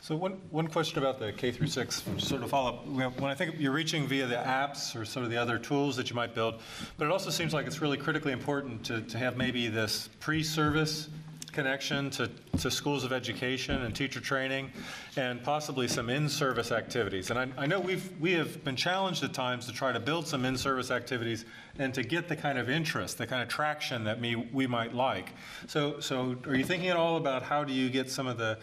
So 0.01 0.17
one, 0.17 0.33
one 0.51 0.67
question 0.67 0.99
about 0.99 1.19
the 1.19 1.33
K 1.33 1.51
through 1.51 1.69
six, 1.69 2.03
sort 2.19 2.43
of 2.43 2.51
follow 2.51 2.71
up, 2.71 2.87
when 2.87 3.11
when 3.13 3.31
I 3.31 3.35
think 3.35 3.57
you're 3.59 3.73
reaching 3.73 4.07
via 4.07 4.27
the 4.27 4.37
apps 4.37 4.95
or 4.99 5.05
sort 5.05 5.25
of 5.25 5.31
the 5.31 5.37
other 5.37 5.59
tools 5.59 5.97
that 5.97 6.11
you 6.11 6.17
might 6.17 6.35
build, 6.35 6.61
but 6.99 7.05
it 7.07 7.11
also 7.11 7.31
seems 7.31 7.55
like 7.55 7.67
it's 7.67 7.81
really 7.81 7.97
critically 7.97 8.33
important 8.33 8.85
to, 8.85 9.01
to 9.03 9.19
have 9.19 9.37
maybe 9.37 9.69
this 9.69 10.09
pre-service 10.21 11.09
connection 11.53 12.11
to, 12.11 12.29
to 12.59 12.69
schools 12.69 13.05
of 13.05 13.13
education 13.13 13.83
and 13.83 13.95
teacher 13.95 14.21
training, 14.21 14.71
and 15.17 15.41
possibly 15.45 15.87
some 15.87 16.11
in-service 16.11 16.73
activities. 16.73 17.31
And 17.31 17.39
I, 17.39 17.49
I 17.57 17.67
know 17.67 17.79
we've, 17.79 18.11
we 18.21 18.33
have 18.33 18.65
been 18.65 18.75
challenged 18.75 19.23
at 19.23 19.33
times 19.33 19.67
to 19.67 19.73
try 19.73 19.93
to 19.93 20.01
build 20.01 20.27
some 20.27 20.45
in-service 20.45 20.91
activities 20.91 21.45
and 21.79 21.95
to 21.95 22.03
get 22.03 22.27
the 22.27 22.35
kind 22.35 22.59
of 22.59 22.69
interest, 22.69 23.19
the 23.19 23.27
kind 23.27 23.41
of 23.41 23.49
traction 23.49 24.03
that 24.05 24.21
me, 24.21 24.35
we 24.35 24.67
might 24.67 24.95
like. 24.95 25.31
So, 25.69 26.01
so 26.01 26.37
are 26.47 26.57
you 26.57 26.65
thinking 26.65 26.89
at 26.89 26.97
all 26.97 27.17
about 27.17 27.45
how 27.45 27.63
do 27.63 27.73
you 27.73 27.89
get 27.89 28.11
some 28.11 28.27
of 28.27 28.37
the 28.37 28.59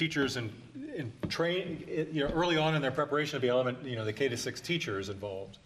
teachers 0.00 0.36
and, 0.36 0.52
and 0.96 1.10
train, 1.28 1.82
you 2.12 2.24
know, 2.24 2.30
early 2.34 2.56
on 2.56 2.74
in 2.74 2.82
their 2.82 2.90
preparation 2.90 3.36
of 3.36 3.42
the 3.42 3.48
element, 3.48 3.78
you 3.82 3.96
know, 3.96 4.04
the 4.04 4.12
K 4.12 4.28
to 4.28 4.36
six 4.36 4.60
teachers 4.60 5.08
involved? 5.08 5.58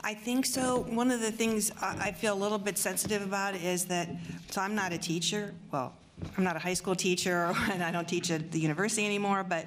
I 0.00 0.14
think 0.14 0.46
so. 0.46 0.80
One 0.80 1.10
of 1.12 1.20
the 1.20 1.30
things 1.30 1.70
I 1.80 1.96
I 2.08 2.12
feel 2.12 2.34
a 2.34 2.40
little 2.44 2.58
bit 2.58 2.76
sensitive 2.78 3.22
about 3.22 3.54
is 3.54 3.84
that, 3.86 4.08
so 4.50 4.60
I'm 4.60 4.74
not 4.74 4.92
a 4.92 4.98
teacher, 4.98 5.54
well, 5.70 5.92
I'm 6.36 6.44
not 6.44 6.56
a 6.56 6.58
high 6.58 6.74
school 6.74 6.96
teacher, 6.96 7.54
and 7.70 7.82
I 7.84 7.90
don't 7.92 8.08
teach 8.08 8.30
at 8.30 8.50
the 8.50 8.58
university 8.58 9.04
anymore, 9.06 9.44
but, 9.44 9.66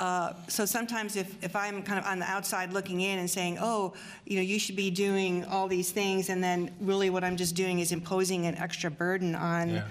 uh, 0.00 0.32
so 0.48 0.64
sometimes 0.64 1.14
if, 1.14 1.42
if 1.42 1.54
I'm 1.54 1.80
kind 1.82 2.00
of 2.00 2.04
on 2.04 2.18
the 2.18 2.26
outside 2.26 2.72
looking 2.72 3.00
in 3.00 3.20
and 3.20 3.30
saying, 3.30 3.58
oh, 3.60 3.94
you 4.26 4.34
know, 4.36 4.42
you 4.42 4.58
should 4.58 4.74
be 4.74 4.90
doing 4.90 5.44
all 5.44 5.68
these 5.68 5.92
things, 5.92 6.30
and 6.30 6.42
then 6.42 6.70
really 6.80 7.10
what 7.10 7.22
I'm 7.22 7.36
just 7.36 7.54
doing 7.54 7.78
is 7.78 7.92
imposing 7.92 8.44
an 8.46 8.56
extra 8.56 8.90
burden 8.90 9.36
on, 9.36 9.70
Yeah. 9.70 9.84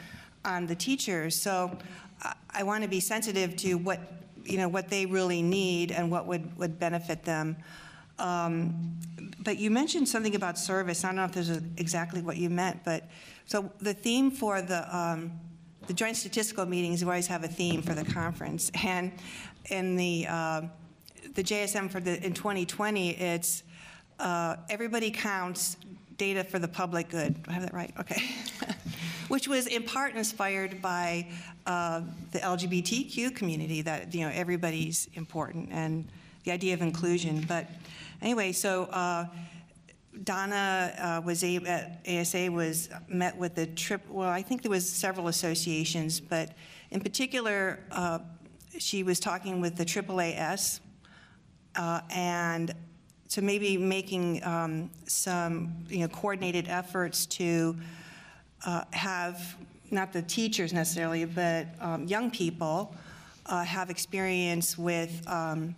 on 0.44 0.68
the 0.68 0.76
teachers. 0.76 1.42
So 1.42 1.72
I- 2.54 2.64
want 2.64 2.84
to 2.84 2.90
be 2.90 3.00
sensitive 3.00 3.56
to 3.58 3.76
what, 3.76 4.00
you 4.46 4.58
know, 4.58 4.68
what 4.68 4.90
they 4.90 5.06
really 5.06 5.42
need 5.42 5.92
and 5.92 6.12
what 6.12 6.26
would, 6.28 6.58
would 6.58 6.80
benefit 6.80 7.24
them. 7.24 7.58
Um, 8.20 8.98
But 9.44 9.58
you 9.58 9.72
mentioned 9.72 10.08
something 10.08 10.36
about 10.36 10.58
service. 10.58 11.04
I 11.04 11.08
don't 11.08 11.18
know 11.18 11.26
if 11.26 11.34
this 11.34 11.50
is 11.50 11.62
exactly 11.78 12.22
what 12.22 12.38
you 12.38 12.50
meant, 12.50 12.84
but, 12.86 13.04
so 13.46 13.72
the 13.80 13.94
theme 13.94 14.32
for 14.32 14.62
the, 14.62 14.96
um, 14.96 15.32
the 15.88 15.94
joint 15.94 16.16
statistical 16.16 16.66
meetings, 16.66 17.04
we 17.04 17.10
always 17.10 17.28
have 17.28 17.44
a 17.44 17.48
theme 17.48 17.82
for 17.82 17.94
the 17.94 18.06
conference. 18.06 18.72
And 18.86 19.12
in 19.70 19.96
the, 19.98 20.28
uh, 20.30 20.62
the 21.36 21.44
JSM 21.44 21.90
for 21.90 22.00
the, 22.00 22.24
in 22.26 22.34
2020, 22.34 23.12
it's 23.12 23.64
uh, 24.20 24.56
everybody 24.70 25.12
counts 25.12 25.78
data 26.18 26.44
for 26.44 26.60
the 26.60 26.68
public 26.68 27.10
good. 27.10 27.42
Do 27.44 27.52
I 27.52 27.54
have 27.54 27.64
that 27.64 27.74
right? 27.74 27.94
Okay. 28.00 28.22
Which 29.28 29.48
was 29.48 29.68
in 29.68 29.84
part 29.84 30.16
inspired 30.16 30.82
by 30.82 31.28
uh, 31.66 32.02
the 32.32 32.40
LGBTQ 32.40 33.36
community, 33.36 33.82
that, 33.82 34.14
you 34.14 34.22
know, 34.22 34.32
everybody's 34.34 35.08
important, 35.14 35.70
and 35.72 36.08
the 36.44 36.52
idea 36.52 36.74
of 36.74 36.82
inclusion. 36.82 37.46
But 37.48 37.70
anyway, 38.22 38.52
so 38.52 38.86
uh, 38.86 39.26
Donna 40.24 40.94
uh, 40.98 41.22
was 41.26 41.44
a, 41.44 41.58
at 41.58 42.06
ASA 42.08 42.52
was 42.52 42.90
met 43.08 43.38
with 43.38 43.56
the 43.56 43.66
trip. 43.68 44.02
Well, 44.10 44.30
I 44.30 44.42
think 44.42 44.62
there 44.62 44.72
was 44.72 44.88
several 44.88 45.28
associations, 45.28 46.20
but 46.20 46.52
in 46.92 47.00
particular, 47.00 47.80
uh, 47.92 48.20
she 48.78 49.04
was 49.04 49.20
talking 49.20 49.62
with 49.62 49.76
the 49.76 49.86
AAAS, 49.86 50.80
uh, 51.76 52.02
and 52.10 52.74
so 53.28 53.42
maybe 53.42 53.78
making 53.78 54.44
um, 54.44 54.92
some 55.06 55.74
you 55.88 56.00
know 56.00 56.08
coordinated 56.08 56.68
efforts 56.68 57.26
to 57.26 57.76
uh, 58.66 58.84
have 58.92 59.56
not 59.92 60.14
the 60.14 60.22
teachers 60.22 60.74
necessarily, 60.74 61.26
but 61.26 61.68
um, 61.80 62.06
young 62.08 62.32
people 62.32 62.96
uh, 63.46 63.64
have 63.64 63.90
experience 63.90 64.78
with 64.78 65.24
um, 65.28 65.76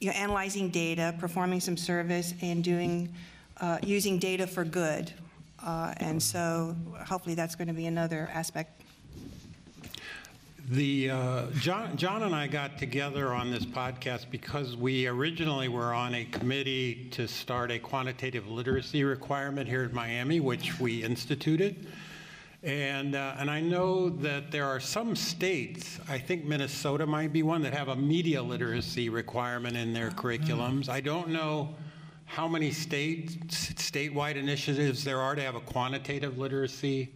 you 0.00 0.08
know, 0.08 0.14
analyzing 0.14 0.68
data, 0.70 1.14
performing 1.18 1.60
some 1.60 1.76
service, 1.76 2.34
and 2.42 2.62
doing 2.62 3.12
uh, 3.60 3.78
using 3.82 4.18
data 4.18 4.46
for 4.46 4.64
good. 4.64 5.12
Uh, 5.64 5.94
and 5.98 6.22
so 6.22 6.76
hopefully 7.06 7.34
that's 7.34 7.54
going 7.54 7.68
to 7.68 7.74
be 7.74 7.86
another 7.86 8.28
aspect 8.32 8.82
The, 10.68 11.10
uh, 11.10 11.46
John, 11.60 11.96
John 11.96 12.24
and 12.24 12.34
I 12.34 12.48
got 12.48 12.76
together 12.76 13.32
on 13.32 13.52
this 13.52 13.64
podcast 13.64 14.30
because 14.32 14.76
we 14.76 15.06
originally 15.06 15.68
were 15.68 15.94
on 15.94 16.14
a 16.16 16.24
committee 16.24 17.08
to 17.12 17.28
start 17.28 17.70
a 17.70 17.78
quantitative 17.78 18.48
literacy 18.48 19.04
requirement 19.04 19.68
here 19.68 19.84
in 19.84 19.94
Miami, 19.94 20.40
which 20.40 20.80
we 20.80 21.04
instituted. 21.04 21.86
And, 22.66 23.14
uh, 23.14 23.36
and 23.38 23.48
I 23.48 23.60
know 23.60 24.08
that 24.08 24.50
there 24.50 24.64
are 24.64 24.80
some 24.80 25.14
states, 25.14 26.00
I 26.08 26.18
think 26.18 26.44
Minnesota 26.44 27.06
might 27.06 27.32
be 27.32 27.44
one, 27.44 27.62
that 27.62 27.72
have 27.72 27.86
a 27.86 27.94
media 27.94 28.42
literacy 28.42 29.08
requirement 29.08 29.76
in 29.76 29.92
their 29.92 30.10
curriculums. 30.10 30.88
I 30.88 31.00
don't 31.00 31.28
know 31.28 31.76
how 32.24 32.48
many 32.48 32.72
state, 32.72 33.48
statewide 33.50 34.34
initiatives 34.34 35.04
there 35.04 35.20
are 35.20 35.36
to 35.36 35.42
have 35.42 35.54
a 35.54 35.60
quantitative 35.60 36.38
literacy 36.38 37.08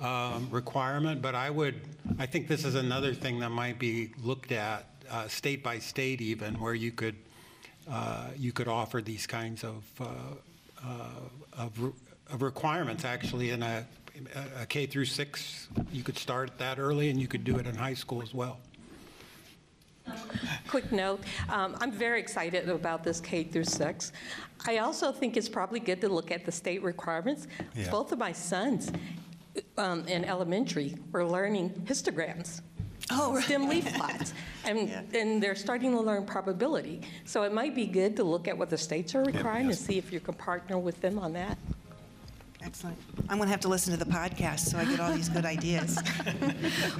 um, 0.00 0.46
requirement, 0.50 1.22
but 1.22 1.34
I 1.34 1.48
would, 1.48 1.76
I 2.18 2.26
think 2.26 2.46
this 2.46 2.66
is 2.66 2.74
another 2.74 3.14
thing 3.14 3.40
that 3.40 3.48
might 3.48 3.78
be 3.78 4.10
looked 4.22 4.52
at, 4.52 4.84
uh, 5.10 5.28
state 5.28 5.62
by 5.62 5.78
state 5.78 6.20
even, 6.20 6.60
where 6.60 6.74
you 6.74 6.92
could, 6.92 7.16
uh, 7.90 8.26
you 8.36 8.52
could 8.52 8.68
offer 8.68 9.00
these 9.00 9.26
kinds 9.26 9.64
of, 9.64 9.82
uh, 9.98 10.04
uh, 10.86 11.56
of 11.56 11.94
of 12.32 12.42
requirements, 12.42 13.04
actually, 13.04 13.50
in 13.50 13.62
a, 13.62 13.84
a 14.60 14.66
K 14.66 14.86
through 14.86 15.06
six. 15.06 15.68
You 15.92 16.02
could 16.02 16.18
start 16.18 16.56
that 16.58 16.78
early, 16.78 17.10
and 17.10 17.20
you 17.20 17.28
could 17.28 17.44
do 17.44 17.58
it 17.58 17.66
in 17.66 17.74
high 17.74 17.94
school 17.94 18.22
as 18.22 18.34
well. 18.34 18.58
Quick 20.68 20.90
note, 20.92 21.20
um, 21.48 21.76
I'm 21.80 21.92
very 21.92 22.20
excited 22.20 22.68
about 22.68 23.04
this 23.04 23.20
K 23.20 23.44
through 23.44 23.64
six. 23.64 24.12
I 24.66 24.78
also 24.78 25.12
think 25.12 25.36
it's 25.36 25.48
probably 25.48 25.80
good 25.80 26.00
to 26.00 26.08
look 26.08 26.30
at 26.30 26.44
the 26.44 26.52
state 26.52 26.82
requirements. 26.82 27.46
Yeah. 27.74 27.90
Both 27.90 28.12
of 28.12 28.18
my 28.18 28.32
sons 28.32 28.90
um, 29.78 30.06
in 30.06 30.24
elementary 30.24 30.96
were 31.12 31.24
learning 31.24 31.70
histograms. 31.86 32.62
Oh, 33.10 33.34
right. 33.34 33.44
Stem 33.44 33.68
leaf 33.68 33.92
plots. 33.94 34.34
And, 34.62 34.90
and 35.14 35.42
they're 35.42 35.54
starting 35.54 35.90
to 35.92 36.00
learn 36.00 36.26
probability. 36.26 37.00
So 37.24 37.44
it 37.44 37.52
might 37.52 37.74
be 37.74 37.86
good 37.86 38.14
to 38.16 38.24
look 38.24 38.46
at 38.46 38.56
what 38.56 38.68
the 38.68 38.76
states 38.76 39.14
are 39.14 39.24
requiring 39.24 39.66
and 39.66 39.74
see 39.74 39.96
if 39.96 40.12
you 40.12 40.20
can 40.20 40.34
partner 40.34 40.78
with 40.78 41.00
them 41.00 41.18
on 41.18 41.32
that. 41.32 41.56
Excellent. 42.62 42.98
I'm 43.28 43.38
going 43.38 43.46
to 43.46 43.50
have 43.52 43.60
to 43.60 43.68
listen 43.68 43.96
to 43.96 44.02
the 44.02 44.10
podcast 44.10 44.60
so 44.60 44.76
I 44.76 44.84
get 44.84 45.00
all 45.00 45.12
these 45.12 45.28
good 45.28 45.44
ideas. 45.44 45.98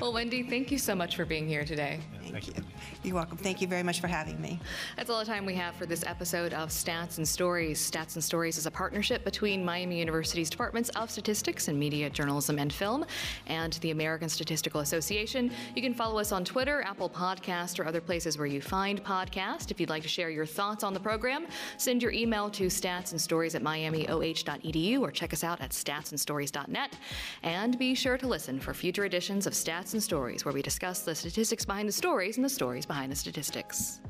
Well, 0.01 0.13
Wendy, 0.15 0.43
thank 0.43 0.71
you 0.71 0.79
so 0.79 0.95
much 0.95 1.17
for 1.17 1.25
being 1.25 1.47
here 1.47 1.65
today. 1.65 2.01
Thank 2.31 2.49
you. 2.49 2.55
You're 3.03 3.15
welcome. 3.15 3.37
Thank 3.37 3.61
you 3.61 3.67
very 3.67 3.83
much 3.83 4.01
for 4.01 4.07
having 4.07 4.41
me. 4.41 4.59
That's 4.97 5.11
all 5.11 5.19
the 5.19 5.27
time 5.27 5.45
we 5.45 5.55
have 5.55 5.75
for 5.75 5.85
this 5.85 6.05
episode 6.07 6.53
of 6.55 6.71
Stats 6.71 7.19
and 7.19 7.27
Stories. 7.29 7.79
Stats 7.79 8.15
and 8.15 8.25
Stories 8.25 8.57
is 8.57 8.67
a 8.67 8.71
partnership 8.71 9.25
between 9.25 9.65
Miami 9.65 9.99
University's 9.99 10.49
Departments 10.49 10.89
of 10.91 11.11
Statistics 11.11 11.69
and 11.69 11.79
Media, 11.79 12.09
Journalism, 12.09 12.59
and 12.59 12.73
Film 12.73 13.05
and 13.47 13.75
the 13.75 13.91
American 13.91 14.29
Statistical 14.29 14.81
Association. 14.81 15.51
You 15.75 15.83
can 15.83 15.93
follow 15.93 16.19
us 16.19 16.33
on 16.33 16.45
Twitter, 16.45 16.83
Apple 16.83 17.11
Podcast, 17.11 17.79
or 17.79 17.87
other 17.87 18.01
places 18.01 18.39
where 18.39 18.47
you 18.47 18.61
find 18.61 19.03
podcasts. 19.05 19.71
If 19.71 19.81
you'd 19.81 19.91
like 19.91 20.03
to 20.03 20.09
share 20.09 20.31
your 20.31 20.47
thoughts 20.47 20.85
on 20.85 20.95
the 20.95 21.01
program, 21.01 21.47
send 21.77 22.03
your 22.03 22.13
email 22.13 22.49
to 22.51 22.67
statsandstories 22.67 23.55
at 23.55 23.63
miamioh.edu 23.63 25.01
or 25.01 25.11
check 25.11 25.33
us 25.33 25.45
out 25.51 25.61
at 25.61 25.71
statsandstories.net. 25.71 26.97
And 27.43 27.79
be 27.79 27.95
sure 27.95 28.17
to 28.19 28.27
listen 28.27 28.61
for 28.61 28.73
future 28.73 29.05
editions 29.05 29.47
of 29.47 29.53
Stats 29.53 29.93
and 29.93 30.03
Stories, 30.03 30.45
where 30.45 30.55
we 30.55 30.63
discuss 30.63 31.01
the 31.01 31.15
statistics 31.15 31.65
behind 31.65 31.89
the 31.89 31.93
stories 31.93 32.37
and 32.37 32.45
the 32.45 32.51
stories 32.51 32.87
behind 32.87 33.11
the 33.11 33.17
statistics. 33.17 34.01